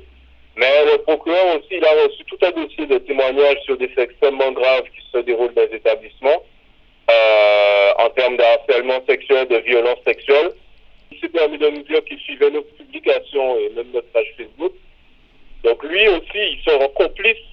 [0.58, 4.10] Mais le procureur aussi, il a reçu tout un dossier de témoignages sur des faits
[4.10, 6.44] extrêmement graves qui se déroulent dans les établissements,
[7.12, 10.52] euh, en termes de harcèlement sexuel, de violence sexuelle.
[11.12, 14.74] Il s'est permis de nous dire qu'il suivait nos publications et même notre page Facebook.
[15.64, 17.44] Donc lui aussi, il sera complice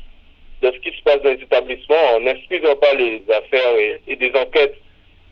[0.63, 4.33] de ce qui se passe dans les établissements en n'excusant pas les affaires et, des
[4.37, 4.77] enquêtes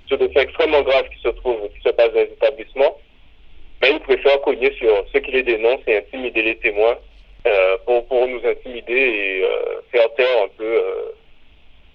[0.08, 2.98] sur des faits extrêmement graves qui se trouvent, qui se passent dans les établissements,
[3.80, 6.98] mais ils préfèrent cogner sur ceux qui les dénoncent et intimider les témoins
[7.46, 11.12] euh, pour, pour nous intimider et euh, faire taire un peu euh,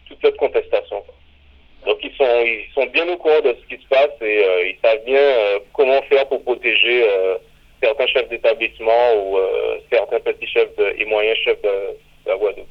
[0.08, 1.04] toute cette contestation.
[1.86, 4.68] Donc ils sont, ils sont bien au courant de ce qui se passe et euh,
[4.68, 7.36] ils savent bien euh, comment faire pour protéger euh,
[7.84, 9.38] certains chefs d'établissement ou
[9.92, 12.68] certains petits chefs de, et moyens chefs de, de la Guadeloupe.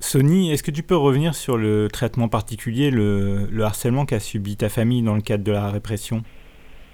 [0.00, 4.56] Sony, est-ce que tu peux revenir sur le traitement particulier, le, le harcèlement qu'a subi
[4.56, 6.22] ta famille dans le cadre de la répression?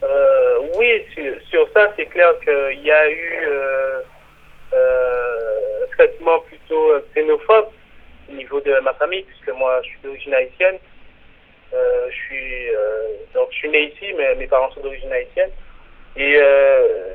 [0.02, 4.00] Euh, Oui, sur, sur ça, c'est clair qu'il y a eu euh,
[5.96, 7.68] traitement plutôt xénophobe
[8.30, 10.78] au niveau de ma famille, puisque moi, je suis d'origine haïtienne.
[11.74, 12.68] Euh, je suis
[13.34, 15.50] donc je suis né ici, mais mes parents sont d'origine haïtienne.
[16.16, 16.40] Et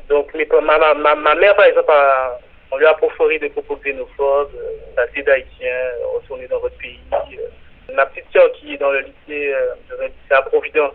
[0.10, 2.38] donc mes, ma, ma, ma mère, par exemple, a,
[2.72, 7.00] on lui a proforé des propos xénophobes, euh, assez d'Haïtiens, retourner dans votre pays.
[7.14, 7.94] Euh.
[7.94, 10.94] Ma petite soeur qui est dans le lycée, euh, lycée à Providence,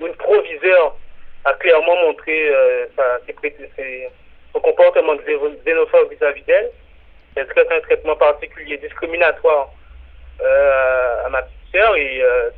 [0.00, 0.96] une proviseur
[1.44, 2.86] a clairement montré euh,
[4.52, 5.14] son comportement
[5.64, 6.70] xénophobe vis-à-vis d'elle.
[7.36, 9.72] Elle traite un traitement particulier, discriminatoire
[10.40, 12.50] euh, à ma petite sœur et euh,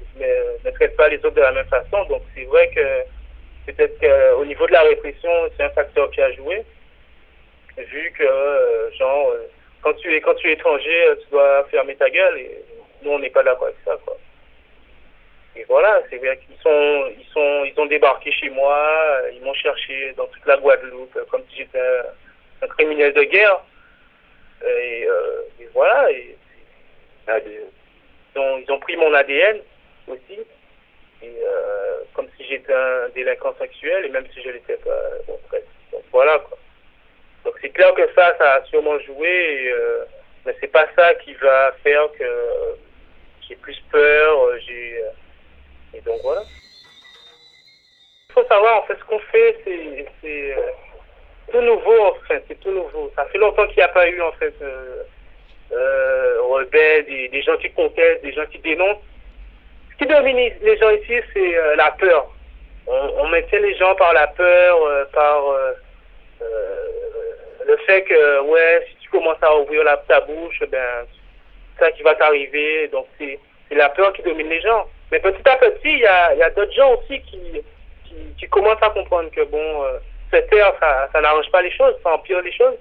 [0.64, 2.04] ne, traite pas les autres de la même façon.
[2.08, 6.32] Donc c'est vrai que peut-être qu'au niveau de la répression, c'est un facteur qui a
[6.32, 6.64] joué
[7.84, 9.46] vu que euh, genre euh,
[9.82, 12.50] quand tu es quand tu es étranger, euh, tu dois fermer ta gueule et
[13.02, 14.16] nous on n'est pas d'accord avec ça quoi.
[15.56, 19.54] Et voilà, c'est bien qu'ils sont ils sont ils ont débarqué chez moi, ils m'ont
[19.54, 21.80] cherché dans toute la Guadeloupe comme si j'étais
[22.62, 23.60] un, criminel de guerre.
[24.64, 26.36] Et, euh, et voilà, et,
[27.28, 29.60] ils, ont, ils ont pris mon ADN
[30.08, 30.40] aussi.
[31.22, 35.00] Et euh, comme si j'étais un délinquant sexuel et même si je l'étais pas.
[35.26, 35.40] Donc
[36.12, 36.58] voilà quoi.
[37.44, 40.04] Donc c'est clair que ça, ça a sûrement joué, et, euh,
[40.44, 42.74] mais c'est pas ça qui va faire que euh,
[43.48, 45.02] j'ai plus peur, euh, j'ai
[45.94, 46.42] et donc voilà.
[48.28, 50.56] Il faut savoir en fait ce qu'on fait, c'est c'est
[51.50, 53.10] tout nouveau en fait, c'est tout nouveau.
[53.16, 57.70] Ça fait longtemps qu'il n'y a pas eu en fait euh, rebelles, des, gens qui
[57.70, 58.98] contestent, des gens qui dénoncent.
[59.92, 62.30] Ce qui domine les gens ici, c'est la peur.
[62.86, 65.42] On, on maintient les gens par la peur, par
[67.66, 71.06] le fait que, ouais, si tu commences à ouvrir la, ta bouche, ben,
[71.78, 72.88] c'est ça qui va t'arriver.
[72.88, 73.38] Donc, c'est
[73.70, 74.86] la peur qui domine les gens.
[75.10, 77.40] Mais petit à petit, il y a, y a d'autres gens aussi qui,
[78.04, 79.84] qui, qui, commencent à comprendre que, bon,
[80.36, 82.76] euh, terre, ça, n'arrange pas les choses, ça empire les choses.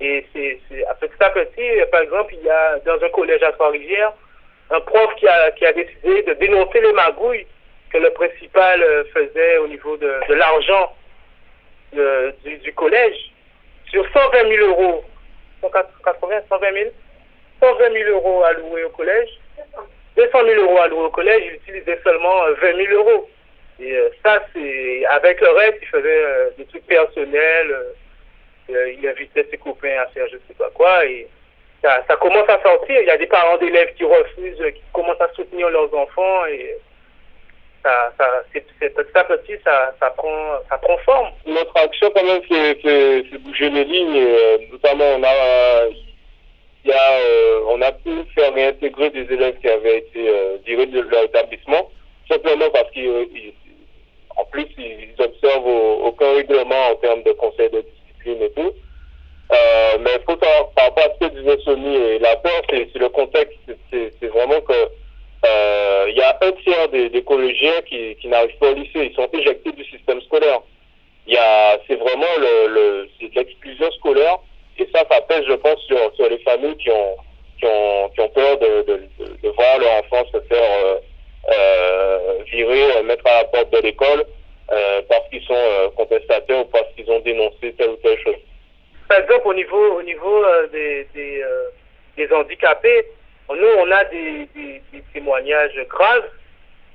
[0.00, 0.58] Et c'est
[1.00, 4.12] petit à petit, par exemple, il y a dans un collège à Trois-Rivières,
[4.70, 7.46] un prof qui a, qui a décidé de dénoncer les magouilles
[7.92, 10.92] que le principal euh, faisait au niveau de, l'argent
[11.92, 13.32] du, du collège
[13.90, 15.04] sur 120 000 euros,
[15.60, 16.90] 180, 120 000,
[17.60, 19.28] 120 000 euros alloués au collège,
[20.16, 23.28] 200 000 euros alloués au collège, il utilisait seulement 20 euh, 000 euros.
[23.82, 27.76] Et euh, ça, c'est avec le reste, il faisait euh, des trucs personnels,
[28.68, 31.28] il invitait ses copains à faire je sais pas quoi, et
[31.82, 33.00] ça, commence à sortir.
[33.00, 36.76] Il y a des parents d'élèves qui refusent, qui commencent à soutenir leurs enfants, et
[37.82, 38.64] ça, ça, c'est,
[38.94, 41.30] petit à petit, ça, prend, ça prend forme.
[41.46, 44.18] Notre action, quand même, c'est, bouger les lignes.
[44.18, 45.88] Euh, notamment, on a,
[46.84, 50.86] y a, euh, on a pu faire réintégrer des élèves qui avaient été euh, virés
[50.86, 51.90] de leur établissement,
[52.30, 52.90] simplement parce
[54.36, 55.66] qu'en plus, ils observent
[56.04, 58.72] aucun règlement en termes de conseil de discipline et tout.
[59.52, 62.94] Euh, mais faut savoir, par rapport à ce que disait Sony et la peur, c'est,
[62.94, 63.58] le contexte,
[63.90, 64.88] c'est, vraiment que
[65.44, 69.10] euh, il y a un tiers des, collégiens qui, n'arrivent pas au lycée.
[69.10, 70.60] Ils sont éjectés du système scolaire.
[71.26, 72.24] Il y a, c'est vraiment
[73.34, 74.38] l'exclusion scolaire.
[74.78, 77.16] Et ça, ça pèse, je pense, sur, les familles qui ont,
[77.58, 79.08] qui ont, peur de,
[79.54, 80.96] voir leur enfant se faire euh,
[82.50, 84.24] virer, euh, mettre à la porte de l'école
[84.70, 88.36] euh, parce qu'ils sont euh, contestataires ou parce qu'ils ont dénoncé telle ou telle chose.
[89.08, 93.06] Par exemple, au niveau, au niveau des, des, handicapés,
[93.50, 94.48] nous, on a des,
[95.12, 96.28] témoignages graves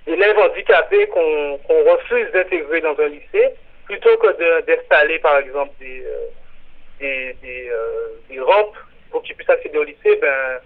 [0.07, 3.53] d'élèves handicapés qu'on qu refuse d'intégrer dans un lycée
[3.87, 8.75] plutôt que d'installer, par exemple, des, euh, des, euh, des, rampes
[9.11, 10.17] pour qu'ils puissent accéder au lycée.
[10.21, 10.59] Ben,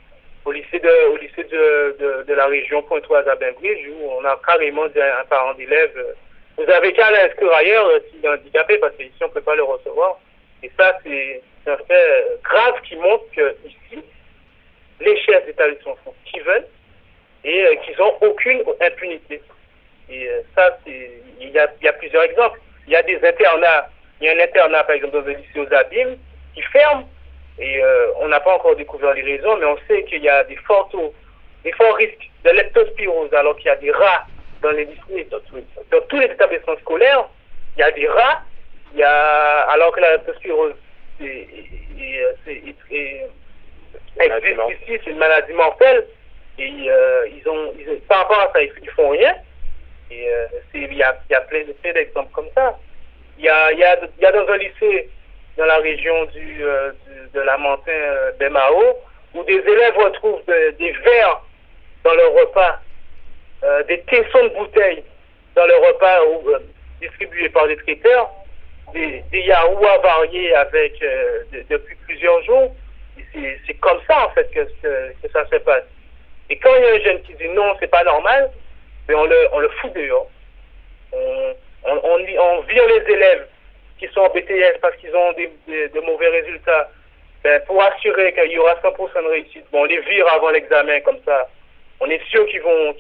[0.46, 4.26] au lycée de, au lycée de, de, de la région Pointe-Oise à Bainbridge, où on
[4.26, 6.14] a carrément un parent d'élève, euh,
[6.58, 9.56] vous avez qu'à l'inscrire ailleurs euh, s'il est handicapé, parce qu'ici, on ne peut pas
[9.56, 10.20] le recevoir.
[10.64, 14.04] Et ça, c'est un fait grave qui montre que ici,
[15.00, 16.68] les chefs d'établissement font ce qu'ils veulent
[17.44, 19.42] et euh, qu'ils n'ont aucune impunité.
[20.10, 22.60] Et euh, ça, il y a, y a, plusieurs exemples.
[22.88, 23.90] Il y a des internats,
[24.20, 26.18] il y a un internat par exemple dans le lycée aux Abîmes
[26.54, 27.06] qui ferme
[27.62, 30.44] et euh, on n'a pas encore découvert les raisons, mais on sait qu'il y a
[30.46, 31.14] des forts taux,
[31.64, 34.26] des forts risques de leptospirose alors qu'il y a des rats
[34.64, 34.88] dans les
[35.30, 37.30] dans, tous les établissements scolaires,
[37.78, 38.42] il y a des rats,
[38.94, 40.74] il y a, alors que la leptospirose
[41.20, 41.82] existe
[44.18, 46.08] ici, c'est une maladie mortelle,
[46.58, 47.74] et euh, ils ont,
[48.08, 49.36] par rapport à ça, ils, font rien.
[50.10, 52.78] Et euh, il y a, y a plein d'exemples comme ça.
[53.38, 55.10] Il y a, y, a, y a dans un lycée
[55.58, 56.92] dans la région du, euh,
[57.34, 57.96] de la montagne
[58.40, 58.98] d'Emao
[59.34, 61.42] où des élèves retrouvent des verres
[62.04, 62.80] dans leur repas,
[63.88, 65.04] des tessons de bouteilles
[65.56, 66.20] dans leur repas
[67.00, 68.30] distribués par des traiteurs,
[68.94, 71.00] des, des yaourts variés avec
[71.70, 72.76] depuis plusieurs jours.
[73.34, 75.86] C'est comme ça en fait que, que ça se passe.
[76.52, 78.52] Et quand il y a un jeune qui dit non, c'est pas normal,
[79.08, 80.30] mais on le, on le fout dehors.
[81.14, 83.48] On, on, on, vire les élèves
[84.02, 86.90] qui sont en BTS parce qu'ils ont des, de mauvais résultats.
[87.44, 91.00] Ben, pour assurer qu'il y aura 100% de réussite, bon, on les vire avant l'examen
[91.02, 91.48] comme ça.
[92.00, 92.96] On est sûr qu'ils vont,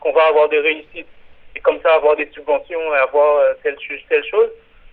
[0.00, 1.06] qu'on va avoir des réussites
[1.54, 3.76] et comme ça avoir des subventions et avoir euh, telle,
[4.08, 4.50] telle chose.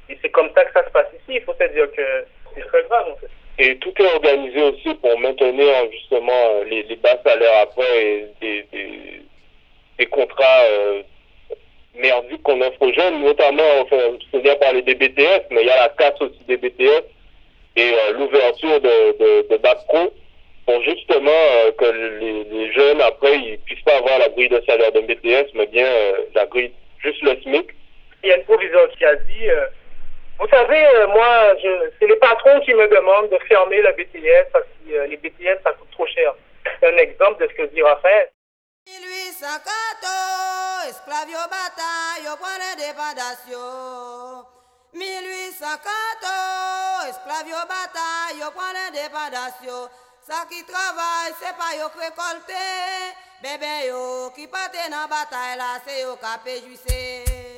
[0.09, 1.37] Et c'est comme ça que ça se passe ici.
[1.37, 2.25] Il faut se dire que
[2.55, 3.15] c'est très grave.
[3.57, 8.65] Et tout est organisé aussi pour maintenir justement les, les bas salaires après et
[9.97, 11.03] des contrats euh,
[11.95, 13.97] merdiques qu'on offre aux jeunes, notamment, enfin,
[14.33, 17.03] je viens parler des BTS, mais il y a la casse aussi des BTS
[17.75, 20.09] et euh, l'ouverture de, de, de
[20.65, 24.61] pour justement euh, que les, les, jeunes, après, ils puissent pas avoir la grille de
[24.67, 27.67] salaire d'un BTS, mais bien euh, la grille, juste le SMIC.
[28.23, 29.49] Il y a une provision qui a dit
[30.41, 31.53] vous savez, euh, moi,
[31.99, 35.71] c'est les patrons qui me demandent de fermer le BTS parce que les BTS, ça
[35.73, 36.33] coûte trop cher.
[36.79, 38.29] C'est un exemple de ce que dit Raphaël.
[38.87, 44.45] 1814, esclavio bataille, point de dépendation.
[44.93, 49.89] 1814, esclavio bataille, point de dépendation.
[50.27, 52.53] Ça qui travaille, c'est pas yo récolté.
[53.41, 57.50] Bébé yo qui parte dans bataille là, c'est yo qui péjuissé.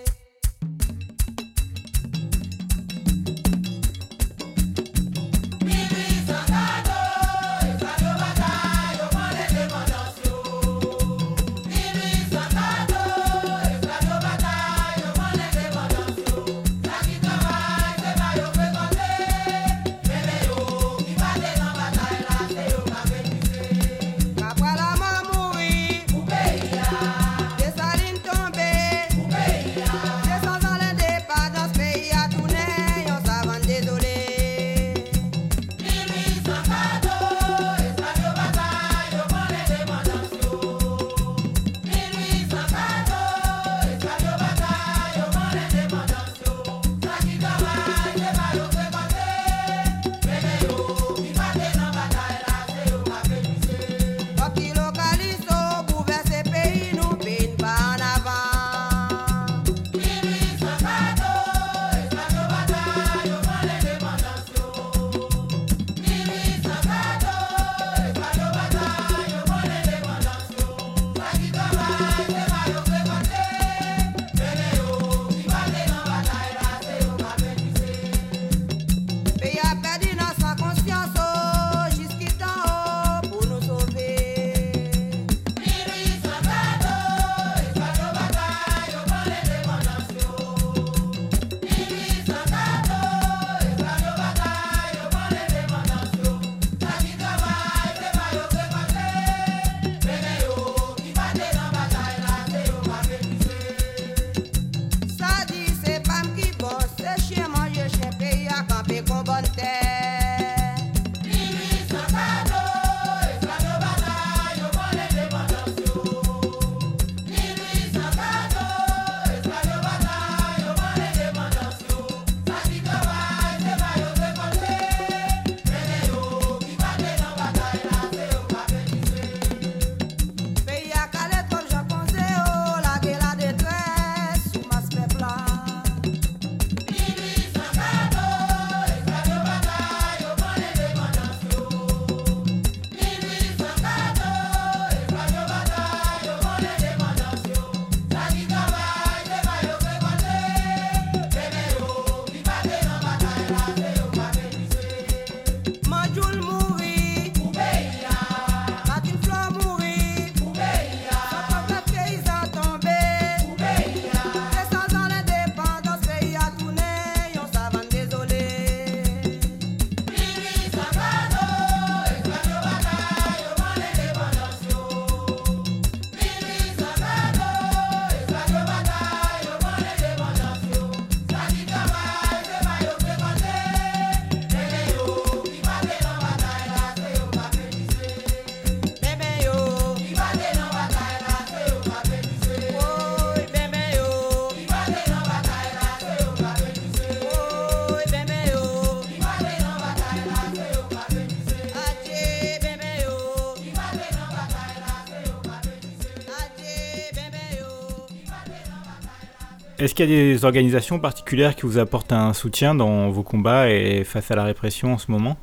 [209.93, 213.69] Est-ce qu'il y a des organisations particulières qui vous apportent un soutien dans vos combats
[213.69, 215.35] et face à la répression en ce moment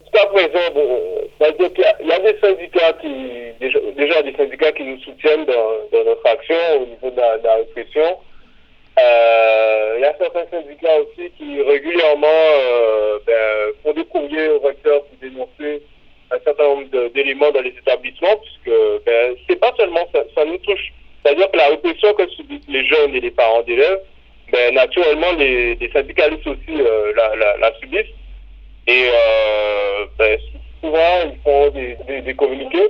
[0.00, 1.00] Jusqu'à présent, bon,
[1.40, 3.10] il y a des syndicats qui,
[3.96, 8.16] déjà, des syndicats qui nous soutiennent dans, notre action au niveau de la, répression.
[9.00, 14.60] Euh, il y a certains syndicats aussi qui régulièrement euh, ben, font des courriers aux
[14.60, 15.82] recteurs pour dénoncer
[16.30, 20.58] un certain nombre d'éléments dans les établissements, puisque ben, c'est pas seulement ça, ça nous
[20.58, 20.92] touche.
[21.26, 24.00] C'est-à-dire que la répression que subissent les jeunes et les parents d'élèves,
[24.52, 28.14] ben, naturellement, les, syndicalistes aussi euh, la, la, subissent.
[28.86, 30.38] Et euh, ben,
[30.80, 32.88] souvent, ils font des, des, communiqués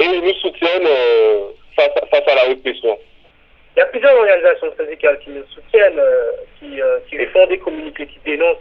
[0.00, 2.98] et ils nous soutiennent euh, face, à, face à la répression.
[3.76, 6.00] Il y a plusieurs organisations syndicales qui nous soutiennent,
[6.58, 8.56] qui, qui font des communiqués, qui dénoncent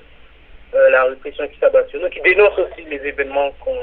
[0.74, 3.74] la répression qui s'abat sur nous, qui dénoncent aussi les événements qu'on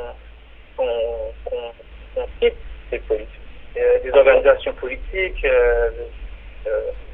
[0.76, 2.54] qu'on cite,
[2.90, 4.10] des,
[4.42, 5.46] des organisations politiques.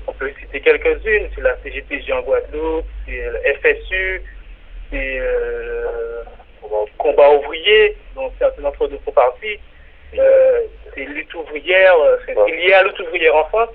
[0.07, 4.23] on peut citer quelques-unes, c'est la CGPJ en Guadeloupe, c'est le FSU,
[4.91, 6.23] c'est euh,
[6.97, 9.59] Combat ouvrier, dont certains d'entre nous font partie.
[10.19, 10.63] Euh,
[10.95, 11.95] c'est lutte ouvrière,
[12.27, 13.71] c'est lié à lutte ouvrière en France.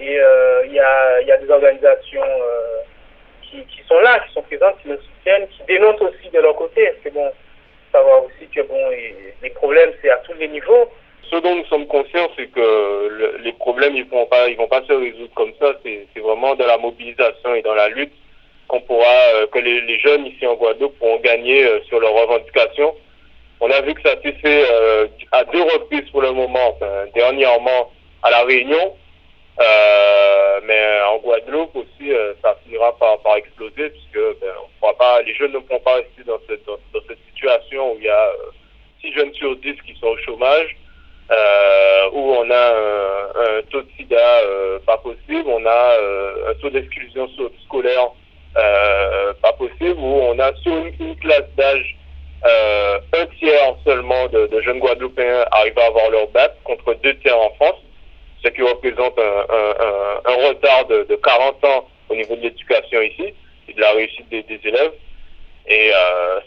[0.00, 0.18] Et
[0.66, 2.22] il y, a, y a des organisations
[3.42, 6.56] qui, qui, sont là, qui sont présentes, qui nous soutiennent, qui dénoncent aussi de leur
[6.56, 6.86] côté.
[6.86, 7.32] Parce que bon,
[7.92, 8.90] savoir aussi que bon,
[9.42, 10.90] les problèmes, c'est à tous les niveaux.
[11.30, 14.82] Ce dont nous sommes conscients, c'est que les problèmes, ils vont pas, ils vont pas
[14.84, 15.72] se résoudre comme ça.
[15.82, 18.12] C'est vraiment dans la mobilisation et dans la lutte
[18.68, 22.94] qu'on pourra, euh, que les, jeunes ici en Guadeloupe pourront gagner euh, sur leurs revendications.
[23.60, 26.78] On a vu que ça s'est fait euh, à deux reprises pour le moment,
[27.14, 27.90] dernièrement
[28.22, 28.94] à la Réunion,
[30.62, 32.12] mais en Guadeloupe aussi,
[32.42, 36.22] ça finira par, par exploser puisque ben, pourra pas, les jeunes ne pourront pas rester
[36.24, 38.32] dans cette, dans, cette situation où il y a
[39.00, 40.76] 6 jeunes sur 10 qui sont au chômage.
[41.30, 42.72] Euh, où on a
[43.36, 47.28] un, taux de sida euh, pas possible, on a euh, un taux d'exclusion
[47.64, 48.08] scolaire
[49.42, 51.96] pas possible, où on a sur une, classe d'âge
[52.44, 57.50] un tiers seulement de, jeunes Guadeloupéens arrivent à avoir leur bac contre deux tiers en
[57.50, 57.76] France,
[58.42, 63.34] ce qui représente un, retard de, 40 ans au niveau de l'éducation ici
[63.68, 64.92] et de la réussite des, des élèves.
[65.70, 65.90] Et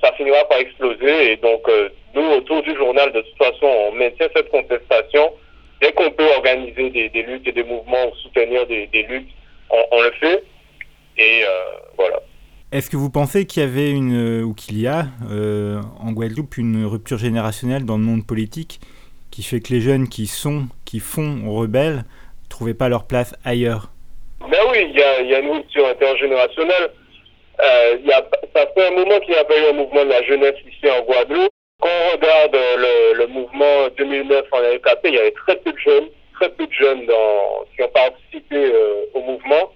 [0.02, 1.34] ça finira par exploser.
[1.34, 1.62] Et donc,
[2.16, 5.32] nous, autour du journal, de toute façon, on maintient cette contestation.
[5.82, 9.30] Dès qu'on peut organiser des, luttes et des mouvements ou soutenir des, luttes,
[9.70, 10.44] on, le fait.
[11.18, 11.48] Et euh,
[11.98, 12.20] voilà.
[12.72, 16.58] Est-ce que vous pensez qu'il y avait une, ou qu'il y a euh, en Guadeloupe
[16.58, 18.80] une rupture générationnelle dans le monde politique
[19.32, 22.04] qui fait que les jeunes qui sont, qui font rebelles,
[22.44, 23.92] ne trouvaient pas leur place ailleurs?
[24.42, 26.92] Ben oui, il y a, y a, une rupture intergénérationnelle.
[27.60, 28.24] Euh, y a,
[28.56, 30.90] ça fait un moment qu'il n'y a pas eu un mouvement de la jeunesse ici
[30.90, 31.52] en Guadeloupe.
[31.80, 35.78] Quand on regarde le, le mouvement 2009 en LKP, il y avait très peu de
[35.78, 39.72] jeunes, très peu de jeunes dans, qui ont participé euh, au mouvement.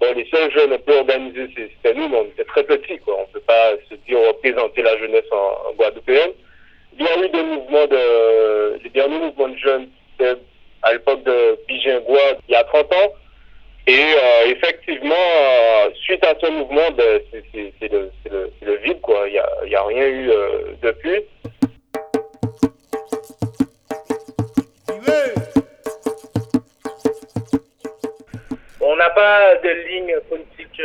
[0.00, 2.98] Bon, les seuls jeunes un peu organisés, c'était nous, mais on était très petits.
[2.98, 3.16] Quoi.
[3.18, 6.32] On ne peut pas se dire représenter la jeunesse en, en Guadeloupéenne.
[6.98, 9.88] Il y a eu des mouvements de, les derniers mouvements de jeunes,
[10.82, 13.12] à l'époque de Bijingois, il y a 30 ans.
[13.86, 19.26] Et euh, effectivement, euh, suite à ce mouvement, ben, c'est le, le, le, vide, quoi.
[19.26, 19.32] Il
[19.68, 21.24] n'y a, rien eu euh, depuis.
[28.80, 30.80] On n'a pas de ligne politique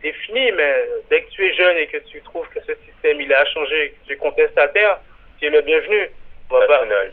[0.00, 3.32] définie, mais dès que tu es jeune et que tu trouves que ce système il
[3.32, 5.00] a changé, que tu es contestataire,
[5.40, 6.08] tu es le bienvenu.
[6.50, 7.10] Euh,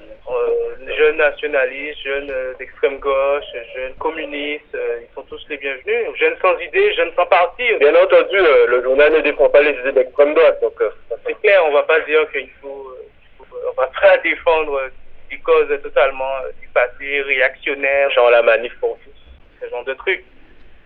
[0.98, 3.44] jeunes nationalistes, jeunes euh, d'extrême gauche,
[3.76, 6.08] jeunes communistes, euh, ils sont tous les bienvenus.
[6.18, 7.64] Jeunes sans idées, jeunes sans parti.
[7.80, 10.62] Bien entendu, le journal ne défend pas les idées d'extrême droite.
[10.62, 10.82] Donc,
[11.26, 12.96] c'est clair, on va pas dire qu'il faut,
[13.40, 14.90] on va pas défendre
[15.30, 20.24] des causes totalement du passé réactionnaire, genre la manif pour tous, ce genre de trucs.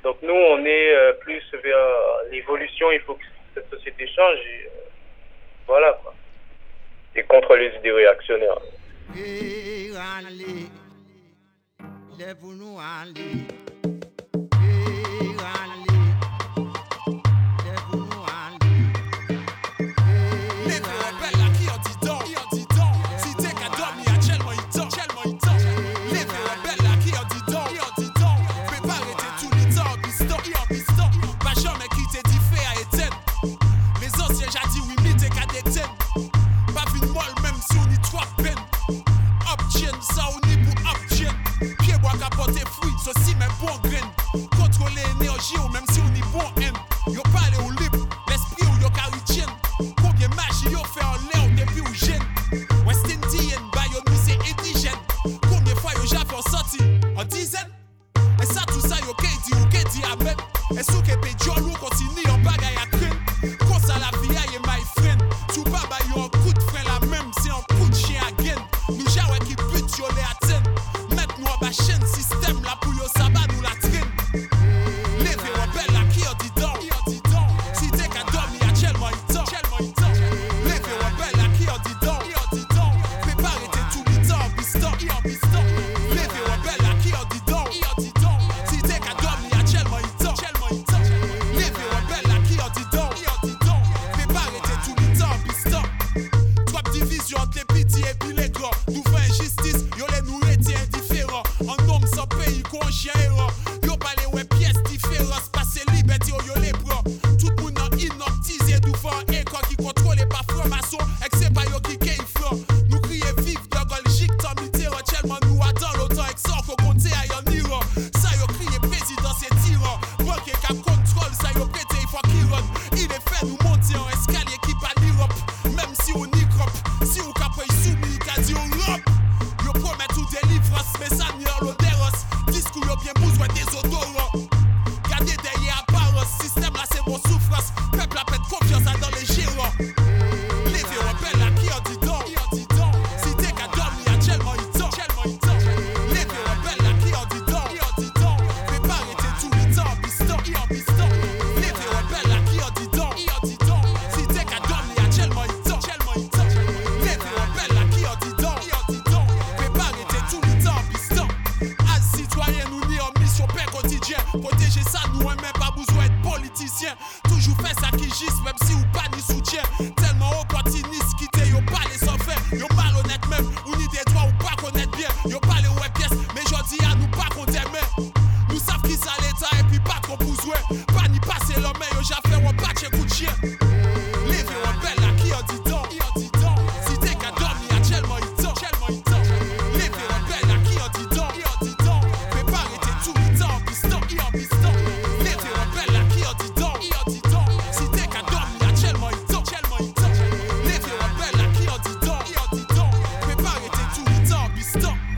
[0.03, 2.91] Donc nous, on est plus vers l'évolution.
[2.91, 4.37] Il faut que cette société change.
[4.39, 4.69] Et,
[5.67, 6.13] voilà quoi
[7.15, 8.59] et contre les idées réactionnaires.
[43.15, 44.03] Ceci même pour green.
[44.51, 46.43] Contrôler l'énergie ou même si on y bon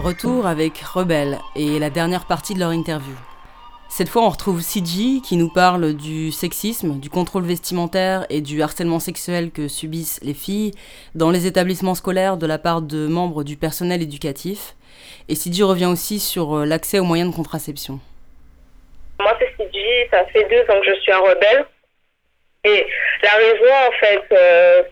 [0.04, 3.14] Retour avec Rebelle et la dernière partie de leur interview.
[3.88, 8.64] Cette fois, on retrouve CG qui nous parle du sexisme, du contrôle vestimentaire et du
[8.64, 10.72] harcèlement sexuel que subissent les filles
[11.14, 14.76] dans les établissements scolaires de la part de membres du personnel éducatif.
[15.30, 18.00] Et CG revient aussi sur euh, l'accès aux moyens de contraception.
[19.20, 21.66] Moi, c'est CG, ça fait deux ans que je suis un rebelle.
[22.64, 22.88] Et
[23.22, 24.84] la raison, en fait, euh,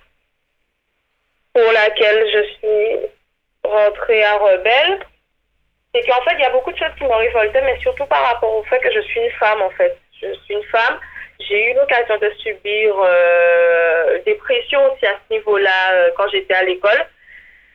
[1.56, 3.10] pour laquelle je suis
[3.70, 5.00] rentrée à rebelle,
[5.94, 8.22] c'est qu'en fait, il y a beaucoup de choses qui m'ont révolté, mais surtout par
[8.24, 9.98] rapport au fait que je suis une femme, en fait.
[10.22, 11.00] Je suis une femme.
[11.40, 16.54] J'ai eu l'occasion de subir euh, des pressions aussi à ce niveau-là euh, quand j'étais
[16.54, 17.08] à l'école.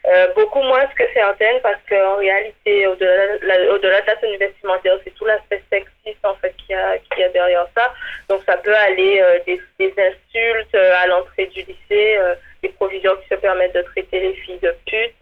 [0.07, 5.15] Euh, beaucoup moins que certaines parce qu'en réalité, au-delà au de la scène vestimentaire, c'est
[5.15, 7.95] tout l'aspect sexiste en fait qu'il y, y a derrière ça.
[8.29, 12.19] Donc ça peut aller euh, des, des, insultes à l'entrée du lycée,
[12.63, 15.15] des provisions qui se permettent de traiter les filles de putes,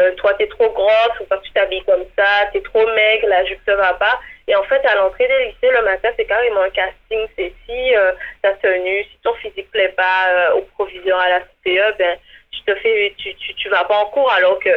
[0.00, 3.44] euh, toi t'es trop grosse ou pas tu t'habilles comme ça, t'es trop maigre, la
[3.44, 4.18] jupe te va pas.
[4.48, 7.26] Et en fait, à l'entrée des lycées, le matin, c'est carrément un casting.
[7.36, 11.40] C'est si euh, ta tenue, si ton physique plaît pas euh, au proviseur à la
[11.40, 12.18] CPE, ben,
[12.50, 14.70] tu te fais, tu, tu, tu vas pas en cours alors que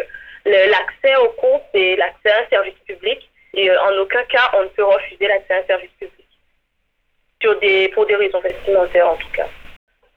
[0.46, 3.30] l'accès au cours, c'est l'accès à un service public.
[3.56, 6.28] Et en aucun cas, on ne peut refuser l'accès à un service public.
[7.42, 9.48] Sur des, pour des raisons vestimentaires, en tout cas.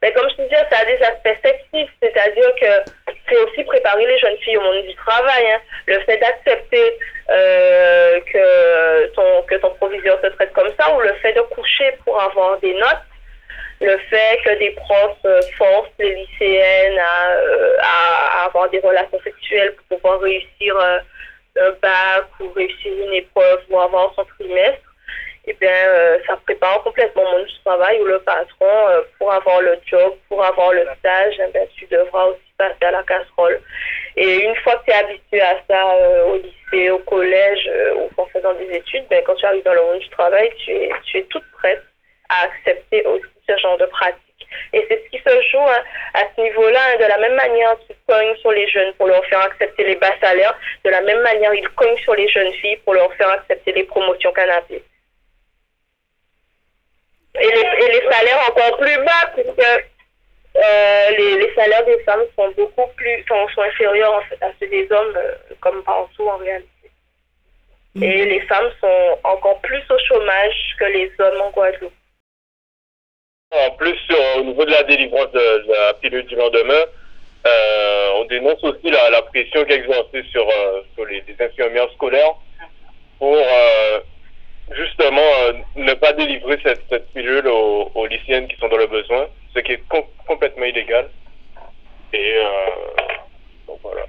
[0.03, 2.91] Mais comme je te disais, ça a des aspects sexistes, c'est-à-dire que
[3.29, 5.51] c'est aussi préparer les jeunes filles au monde du travail.
[5.51, 5.61] Hein.
[5.87, 6.99] Le fait d'accepter
[7.31, 11.93] euh, que, ton, que ton proviseur te traite comme ça, ou le fait de coucher
[12.05, 13.03] pour avoir des notes,
[13.81, 19.21] le fait que des profs euh, forcent les lycéennes à, euh, à, avoir des relations
[19.23, 24.81] sexuelles pour pouvoir réussir un bac ou réussir une épreuve ou avoir son trimestre,
[25.49, 30.45] eh bien, ça prépare complètement mon travail où le patron, pour avoir le job, pour
[30.45, 33.61] avoir le stage, eh tu devras aussi à la casserole.
[34.17, 38.11] Et une fois que tu es habitué à ça euh, au lycée, au collège ou
[38.21, 40.91] en faisant des études, ben, quand tu arrives dans le monde du travail, tu es,
[41.05, 41.83] tu es toute prête
[42.29, 44.23] à accepter aussi ce genre de pratique.
[44.73, 45.67] Et c'est ce qui se joue
[46.15, 46.81] à ce niveau-là.
[46.81, 46.97] Hein.
[46.99, 50.15] de la même manière, tu cognes sur les jeunes pour leur faire accepter les bas
[50.21, 50.59] salaires.
[50.85, 53.85] De la même manière, ils cognent sur les jeunes filles pour leur faire accepter les
[53.85, 54.83] promotions canapé.
[57.39, 59.85] Et les, et les salaires encore plus bas, puisque
[60.65, 64.51] euh, les, les, salaires des femmes sont beaucoup plus sont, sont inférieurs en fait, à
[64.59, 66.71] ceux des hommes, euh, comme partout en réalité.
[67.95, 68.03] Mm.
[68.03, 71.93] Et les femmes sont encore plus au chômage que les hommes en Guadeloupe.
[73.53, 73.99] En plus,
[74.39, 76.85] au niveau de la délivrance de, la pilule du lendemain,
[77.47, 81.45] euh, on dénonce aussi la, la pression qui est exercée sur, euh, sur les, les,
[81.45, 82.35] infirmières scolaires
[83.19, 84.01] pour euh,
[84.73, 88.87] justement euh, ne pas délivrer cette, cette pilule aux, aux, lycéennes qui sont dans le
[88.87, 89.83] besoin, ce qui est
[90.27, 91.11] complètement illégal.
[92.13, 92.67] Et euh,
[93.67, 94.07] donc voilà.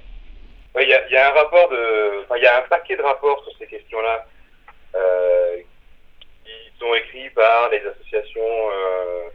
[0.79, 3.43] Il y, a, y, a, un rapport de, il y a un paquet de rapports
[3.43, 4.25] sur ces questions-là
[4.95, 5.57] euh,
[6.45, 9.29] qui sont écrits par les associations euh,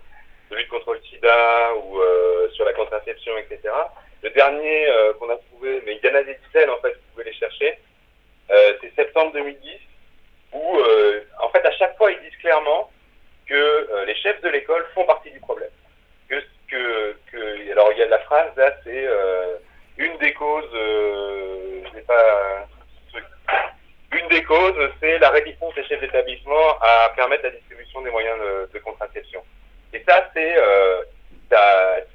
[0.50, 3.74] de lutte contre le SIDA ou euh, sur la contraception, etc.
[4.22, 4.86] le dernier
[5.18, 7.34] qu'on a trouvé, mais il y en a des dizaines en fait, vous pouvez les
[7.34, 7.78] chercher,
[8.48, 9.80] c'est septembre 2010,
[10.52, 10.78] où
[11.40, 12.90] en fait à chaque fois ils disent clairement
[13.46, 15.70] que les chefs de l'école font partie du problème.
[16.28, 19.06] Que, que, que alors il y a la phrase là, c'est
[19.98, 20.70] une des causes,
[22.06, 22.66] pas
[24.12, 28.38] une des causes, c'est la réticence des chefs d'établissement à permettre la distribution des moyens
[28.72, 29.42] de, contraception.
[29.92, 31.02] Et ça, c'est euh,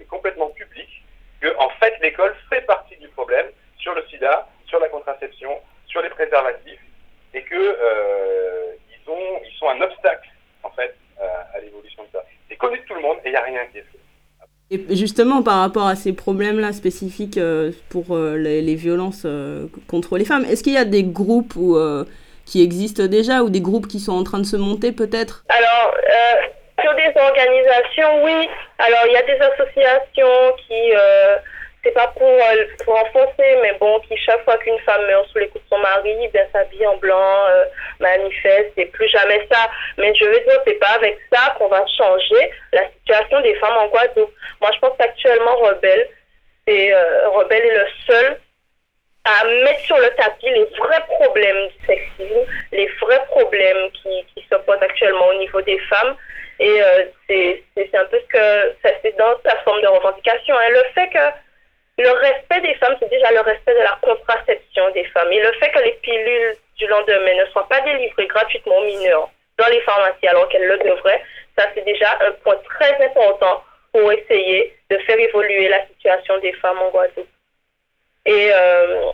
[0.09, 1.03] complètement public
[1.41, 6.01] que, en fait, l'école fait partie du problème sur le sida, sur la contraception, sur
[6.01, 6.79] les préservatifs,
[7.37, 10.29] et que euh, ils, ont, ils sont un obstacle,
[10.63, 12.25] en fait, à l'évolution de ça.
[12.49, 13.97] C'est connu de tout le monde et il n'y a rien qui est fait.
[14.69, 20.17] Et justement, par rapport à ces problèmes-là spécifiques euh, pour euh, les, violences euh, contre
[20.17, 21.57] les femmes, est-ce qu'il y a des groupes
[22.45, 25.45] qui existent déjà ou des groupes qui sont en train de se monter peut-être?
[25.47, 25.95] Alors,
[26.81, 28.49] sur des organisations, oui.
[28.79, 30.91] Alors, il y a des associations qui
[31.87, 35.37] c'est pas pour, euh, pour enfoncer, mais bon, qui chaque fois qu'une femme meurt sous
[35.37, 37.65] les coups de son mari, bien s'habille en blanc, euh,
[37.99, 39.69] manifeste, et plus jamais ça.
[39.97, 43.77] Mais je veux dire, c'est pas avec ça qu'on va changer la situation des femmes
[43.77, 44.33] en Guadeloupe.
[44.59, 46.09] Moi, je pense qu'actuellement, Rebelle,
[46.67, 48.39] c'est euh, Rebelle est le seul
[49.23, 54.45] à mettre sur le tapis les vrais problèmes du sexisme, les vrais problèmes qui, qui
[54.49, 56.15] se posent actuellement au niveau des femmes.
[56.59, 60.55] Et euh, c'est un peu ce que c'est dans sa forme de revendication.
[60.55, 60.69] Et hein.
[60.69, 61.46] le fait que
[61.97, 65.31] le respect des femmes, c'est déjà le respect de la contraception des femmes.
[65.31, 69.29] Et le fait que les pilules du lendemain ne soient pas délivrées gratuitement aux mineurs
[69.57, 71.23] dans les pharmacies alors qu'elles le devraient,
[71.57, 76.53] ça c'est déjà un point très important pour essayer de faire évoluer la situation des
[76.53, 77.27] femmes en Guadeloupe.
[78.27, 79.11] Et euh,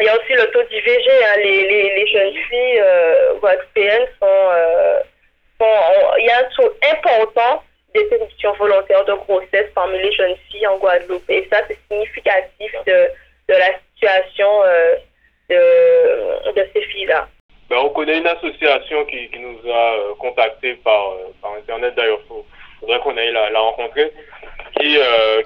[0.00, 1.08] il y a aussi le taux d'IVG.
[1.08, 1.36] Hein.
[1.36, 5.00] Les, les, jeunes filles euh, guadeloupéennes sont, euh,
[5.60, 6.16] sont...
[6.18, 7.62] Il y a un taux important
[7.94, 11.28] d'interruption volontaire de grossesse parmi les jeunes filles en Guadeloupe.
[11.28, 13.08] Et ça, c'est significatif de,
[13.48, 14.96] de, la situation euh,
[15.48, 17.28] de, de, ces filles-là.
[17.68, 21.94] Ben, on connaît une association qui, qui nous a euh, contactés par, euh, par Internet,
[21.96, 24.12] d'ailleurs, il faudrait qu'on aille la, rencontrer,
[24.78, 24.96] qui,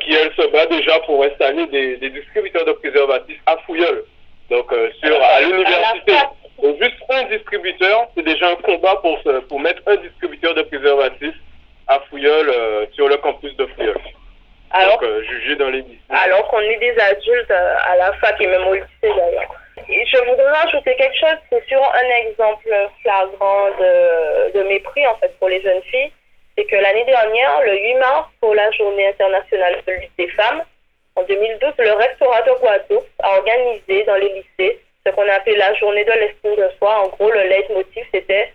[0.00, 4.04] qui, elle, se bat déjà pour installer des, distributeurs de préservatifs à Fouilleul,
[4.50, 4.72] donc
[5.02, 6.12] sur, à l'université.
[6.80, 9.18] Juste un distributeur, c'est déjà un combat pour,
[9.48, 11.34] pour mettre un distributeur de préservatifs
[11.86, 13.96] à Fouilleul, sur le campus de Fouilleul.
[14.74, 18.40] Alors, Donc, euh, jugé dans les Alors qu'on est des adultes euh, à la fac
[18.40, 19.54] et même au lycée d'ailleurs.
[19.76, 25.32] je voudrais rajouter quelque chose, c'est sur un exemple flagrant de, de mépris en fait
[25.38, 26.10] pour les jeunes filles.
[26.58, 30.62] C'est que l'année dernière, le 8 mars, pour la journée internationale de lutte des femmes,
[31.14, 35.72] en 2012, le rectorat de Guadeloupe a organisé dans les lycées ce qu'on appelait la
[35.74, 37.04] journée de l'estime de soi.
[37.04, 38.52] En gros, le leitmotiv, c'était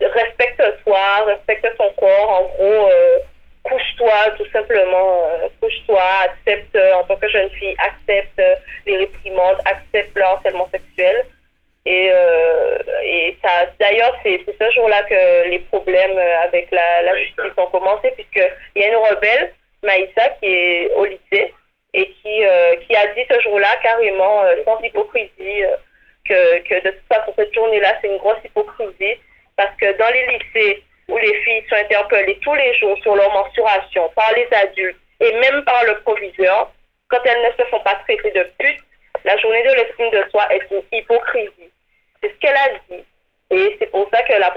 [0.00, 3.18] respecte-toi, respecte ton corps, en gros, euh,
[3.62, 8.40] couche-toi tout simplement, euh, couche-toi, accepte en tant que jeune fille, accepte
[8.86, 11.26] les réprimandes, accepte le harcèlement sexuel.
[11.84, 12.12] Et,
[13.02, 18.12] et ça, d'ailleurs, c'est ce jour-là que les problèmes avec la, la justice ont commencé,
[18.12, 21.52] puisqu'il y a une rebelle, Maïssa, qui est au lycée,
[21.94, 22.44] et qui,
[22.86, 25.64] qui a dit ce jour-là carrément, sans hypocrisie,
[26.28, 29.18] que, que de toute façon, cette journée-là, c'est une grosse hypocrisie
[29.56, 33.32] parce que dans les lycées où les filles sont interpellées tous les jours sur leur
[33.32, 36.72] menstruation par les adultes et même par le proviseur,
[37.08, 38.80] quand elles ne se font pas traiter de pute,
[39.24, 41.70] la journée de l'estime de soi est une hypocrisie.
[42.22, 43.04] C'est ce qu'elle a dit.
[43.50, 44.52] Et c'est pour ça que la,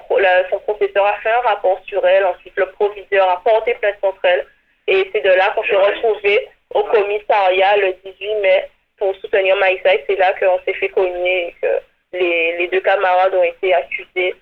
[0.50, 2.26] son professeur a fait un rapport sur elle.
[2.26, 4.46] Ensuite, le proviseur a porté plainte contre elle.
[4.88, 9.94] Et c'est de là qu'on s'est retrouvé au commissariat le 18 mai pour soutenir Maïsa.
[9.94, 11.68] Et c'est là qu'on s'est fait cogner et que
[12.14, 14.36] les, les deux camarades ont été accusés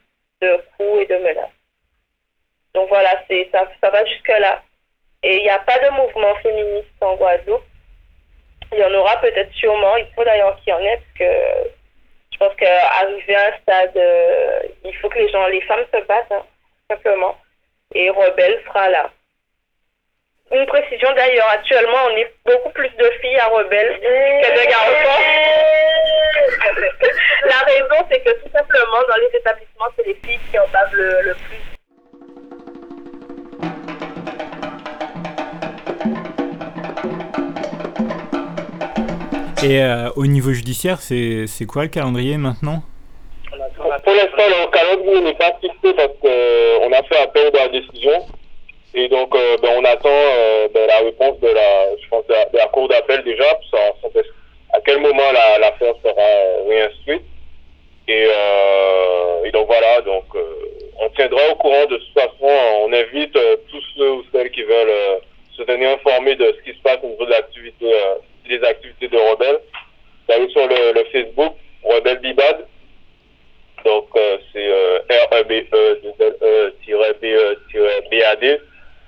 [0.43, 1.49] de coups et de menaces.
[2.73, 4.61] Donc voilà, c'est ça, ça va jusque-là.
[5.23, 7.63] Et il n'y a pas de mouvement féministe en Guadeloupe.
[8.71, 11.69] Il y en aura peut-être sûrement, il faut d'ailleurs qu'il y en ait, parce que
[12.31, 15.99] je pense qu'arriver à un stade, euh, il faut que les gens, les femmes se
[16.05, 16.43] battent, hein,
[16.89, 17.37] simplement.
[17.93, 19.11] Et Rebelle sera là.
[20.51, 25.82] Une précision d'ailleurs, actuellement, on est beaucoup plus de filles à Rebelle que de garçons.
[27.45, 30.93] La raison, c'est que tout simplement, dans les établissements, c'est les filles qui en bavent
[30.93, 31.63] le, plus.
[39.65, 42.83] Et euh, au niveau judiciaire, c'est quoi le calendrier maintenant?
[44.03, 47.67] Pour l'instant, le calendrier n'est pas fixé parce qu'on euh, a fait appel de la
[47.69, 48.25] décision.
[48.95, 52.57] Et donc, euh, ben, on attend euh, ben, la réponse de la, je pense, de
[52.57, 54.11] la, cour d'appel déjà, pour
[54.73, 57.23] à quel moment l'affaire sera euh, réinstruite?
[58.07, 60.41] Et, euh, et, donc voilà, donc euh,
[60.99, 62.49] on tiendra au courant de toute façon.
[62.81, 65.19] On invite euh, tous ceux ou celles qui veulent euh,
[65.55, 67.85] se tenir informés de ce qui se passe au niveau de l'activité,
[68.49, 69.59] des activités de Rebelle,
[70.27, 71.53] d'aller sur le, le, Facebook
[71.83, 72.67] Rebelle Bibad.
[73.85, 74.09] Donc
[74.51, 74.67] c'est
[75.09, 75.67] R-E-B-E-B-A-D
[78.47, 78.59] e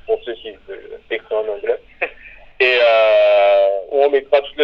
[0.06, 0.50] pour ceux qui
[1.10, 1.80] écrivent en anglais.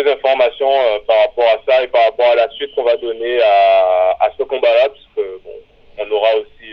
[0.04, 0.72] d'informations
[1.08, 4.30] par rapport à ça et par rapport à la suite qu'on va donner à, à
[4.38, 5.54] ce combat-là, puisque bon,
[5.98, 6.72] on aura aussi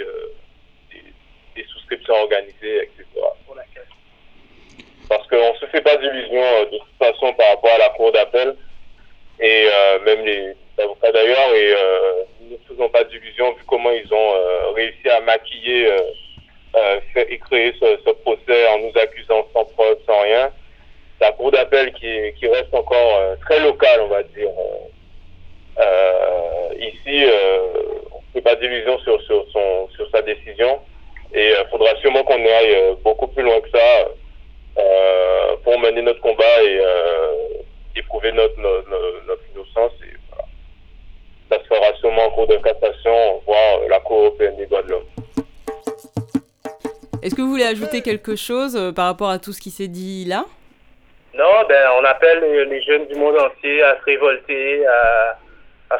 [0.92, 1.02] des,
[1.56, 3.04] des, souscriptions organisées, etc.
[5.08, 8.12] Parce qu'on ne se fait pas d'illusions de toute façon par rapport à la cour
[8.12, 8.54] d'appel
[9.40, 9.66] et
[10.04, 11.74] même les avocats d'ailleurs et
[12.42, 15.90] nous ne faisons pas d'illusions vu comment ils ont réussi à maquiller
[16.76, 20.52] euh, fait, et créer ce, ce, procès en nous accusant sans preuve, sans rien.
[21.28, 24.48] La cour d'appel qui, reste encore euh, très locale, on va dire.
[25.78, 27.22] Euh, ici,
[28.10, 30.80] on ne fait pas d'illusion sur, sur, sa décision.
[31.34, 34.08] Et il faudra sûrement qu'on aille beaucoup plus loin que ça
[35.64, 36.80] pour mener notre combat et
[37.94, 39.92] éprouver notre, notre, notre innocence.
[40.00, 40.48] Et voilà.
[41.50, 44.92] Ça se fera sûrement en cours de cassation, voire la Cour européenne des droits de
[44.92, 45.04] l'homme.
[47.20, 49.88] Est-ce que vous voulez ajouter quelque chose euh, par rapport à tout ce qui s'est
[49.88, 50.46] dit là?
[51.38, 55.38] Non, ben, on appelle les jeunes du monde entier à se révolter, à,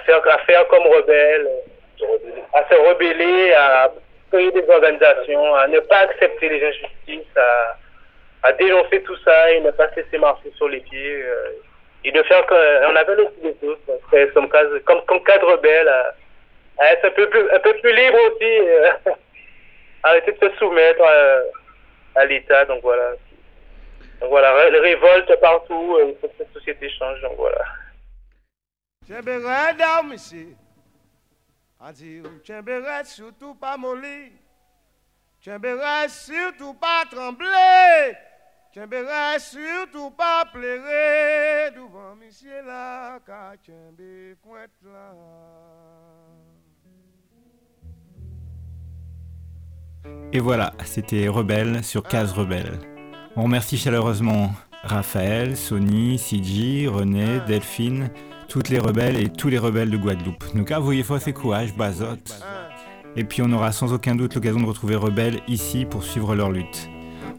[0.00, 1.48] faire, comme rebelles,
[2.52, 3.88] à se rebeller, à
[4.32, 7.36] créer des organisations, à ne pas accepter les injustices,
[8.42, 11.22] à, dénoncer tout ça et ne pas se laisser marcher sur les pieds.
[11.22, 11.52] Euh,
[12.04, 13.80] et de faire qu'on appelle aussi les autres,
[14.34, 18.58] comme, comme, comme cadre rebelle, à, être un peu plus, un libre aussi.
[18.58, 18.90] Euh,
[20.02, 22.64] arrêter de se soumettre à, à l'État.
[22.64, 23.12] Donc voilà.
[24.20, 27.20] Donc voilà, les révoltes partout, il faut que cette société change.
[27.22, 27.64] Donc voilà.
[33.06, 34.32] surtout pas molli.
[36.08, 38.16] surtout pas trembler.
[39.38, 43.54] surtout pas pleurer devant monsieur là, car
[44.42, 45.14] pointe là.
[50.32, 52.97] Et voilà, c'était Rebelle sur Case Rebelle.
[53.36, 54.52] On remercie chaleureusement
[54.82, 58.10] Raphaël, Sony, Siji, René, Delphine,
[58.48, 60.44] toutes les rebelles et tous les rebelles de Guadeloupe.
[60.54, 62.16] Donc avouez force et courage, Bazot.
[63.16, 66.50] Et puis on aura sans aucun doute l'occasion de retrouver Rebelle ici pour suivre leur
[66.50, 66.88] lutte.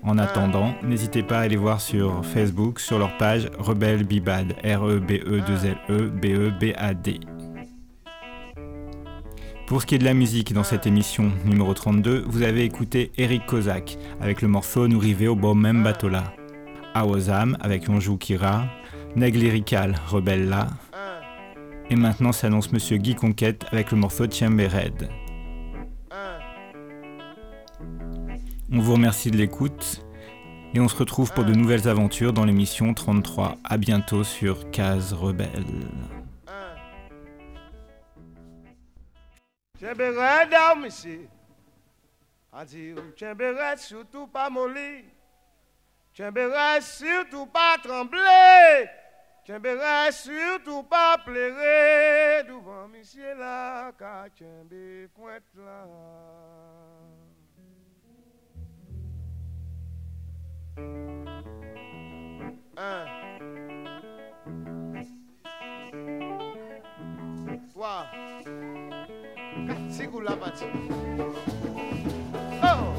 [0.03, 7.19] En attendant, n'hésitez pas à aller voir sur Facebook, sur leur page Rebelle Bibad, R-E-B-E-2-L-E-B-E-B-A-D.
[9.70, 13.11] Pour ce qui est de la musique dans cette émission numéro 32, vous avez écouté
[13.20, 16.34] Eric Kozak avec le morceau Nous au bateau là.
[16.95, 18.65] Awazam avec Onjou Kira,
[19.15, 20.70] Neg Lyrical Rebella.
[21.91, 25.07] Et maintenant s'annonce Monsieur Guy Conquête avec le morceau Red.
[28.72, 30.03] On vous remercie de l'écoute
[30.74, 33.57] et on se retrouve pour de nouvelles aventures dans l'émission 33.
[33.63, 35.65] A bientôt sur Case Rebelle.
[39.80, 41.30] Chemberet down, monsieur.
[42.51, 45.05] A dit, Chemberet surtout pas molli.
[46.13, 48.89] Chemberet surtout pas trembler.
[49.47, 52.43] Chemberet surtout pas pleurer.
[52.43, 55.88] Devant monsieur là, car Chembé pointe là.
[62.75, 63.05] Un.
[67.71, 68.05] Trois.
[69.99, 70.63] Segula bati.
[72.63, 72.95] Oh!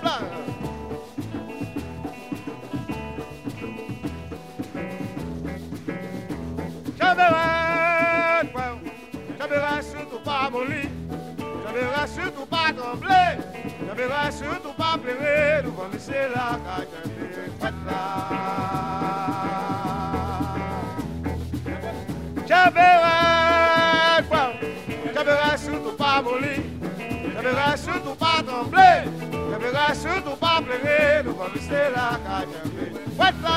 [0.00, 0.20] Blah.
[6.96, 7.30] J'avais
[9.36, 10.88] j'avais surtout pas molli,
[11.64, 13.24] j'avais surtout pas tremblé,
[13.88, 16.86] j'avais surtout pas pleurer devant laisser la cage
[22.46, 23.29] J'avais verrai
[27.50, 32.46] je verrai surtout pas trembler, je verrai surtout pas pleurer, nous allons laisser la cage
[33.18, 33.50] Ouais, là!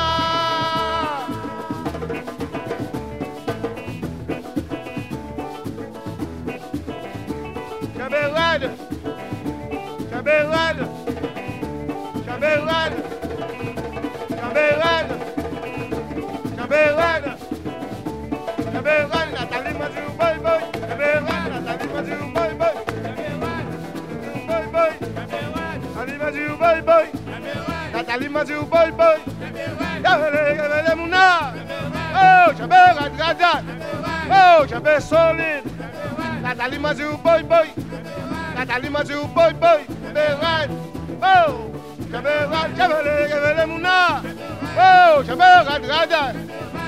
[7.97, 8.71] J'avais raide,
[10.11, 10.87] j'avais raide,
[12.25, 12.97] j'avais raide,
[14.29, 15.13] j'avais raide,
[16.57, 17.29] j'avais raide,
[18.73, 20.35] j'avais raide, Nathalie m'a dit, boy,
[22.57, 22.92] boy,
[24.73, 24.97] bye.
[25.99, 27.09] Arriba boy, boy, bye.
[27.93, 29.19] Catalima Jiu boy, boy,
[30.01, 31.53] Gavele gavele muna.
[32.15, 33.53] Oh, chabe gadaja.
[34.29, 35.63] Oh, chabe solid.
[36.41, 37.69] boy, boy, bye bye.
[38.55, 39.85] Catalima boy, boy, bye.
[40.13, 40.69] Berat.
[41.21, 41.69] Oh,
[42.11, 42.33] chabe
[42.77, 43.95] gavele gavele muna.
[44.75, 46.33] Oh, chabe gadaja.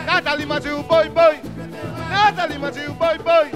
[0.08, 1.40] Catalima boy, boy, bye.
[2.10, 3.48] Catalima Jiu boy, boy,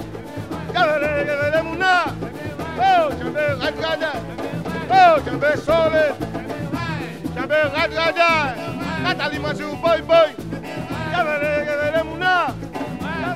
[0.72, 2.29] Gavele gavele muna.
[2.80, 4.12] Jabez Radrada.
[4.90, 6.14] Oh, Jabez Solid.
[7.34, 8.30] Jabez Radrada.
[9.02, 10.32] Nathalie Mazou, boy, boy.
[11.12, 12.54] Jabez Radrada.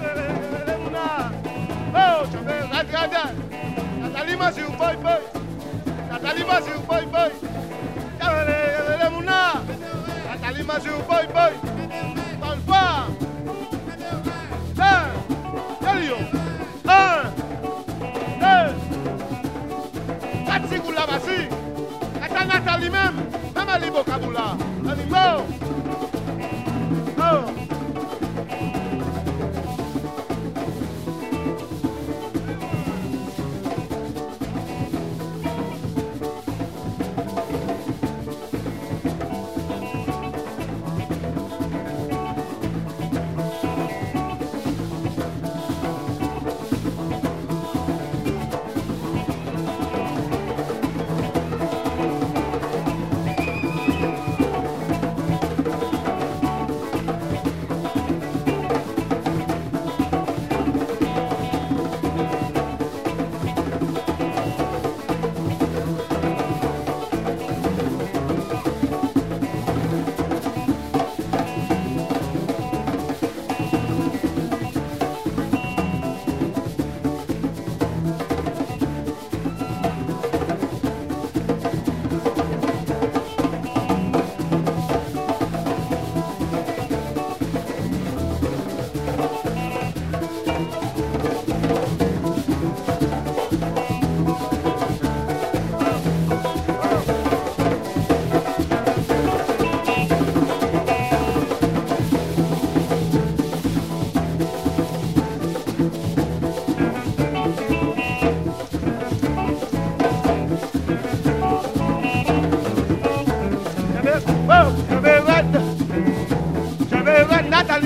[0.01, 0.23] Jabez
[0.67, 1.07] Radrada.
[1.95, 3.25] Oh, Jabez Radrada.
[4.01, 5.21] Nathalie Mazou, boy, boy.
[6.11, 7.31] Nathalie Mazou, boy, boy.
[8.21, 9.41] Jabez Radrada.
[10.31, 11.55] Nathalie Mazou, boy, boy.
[12.41, 13.24] Paul Farr.
[22.69, 23.17] à lui-même,
[23.55, 24.03] même à Libo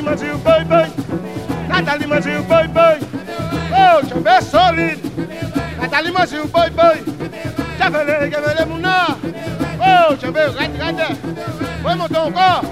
[0.09, 0.87] Nathalie Mazil, boi, boi.
[1.69, 2.95] Nathalie Mazil, boi, boi.
[3.73, 4.99] Oh, je vais solide.
[5.81, 6.93] Nathalie Mazil, boi, boi.
[7.79, 9.07] J'avais les mouna.
[9.81, 11.09] Oh, je vais rendre, rendre.
[11.85, 12.63] Oui, mon ton corps.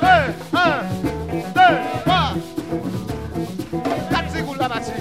[0.00, 0.82] Deux, un,
[1.54, 2.34] deux, trois.
[4.10, 4.92] Quatre secondes là, bâti.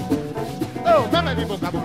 [0.85, 1.84] Oh, même un niveau vocabulaire.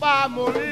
[0.00, 0.69] vamos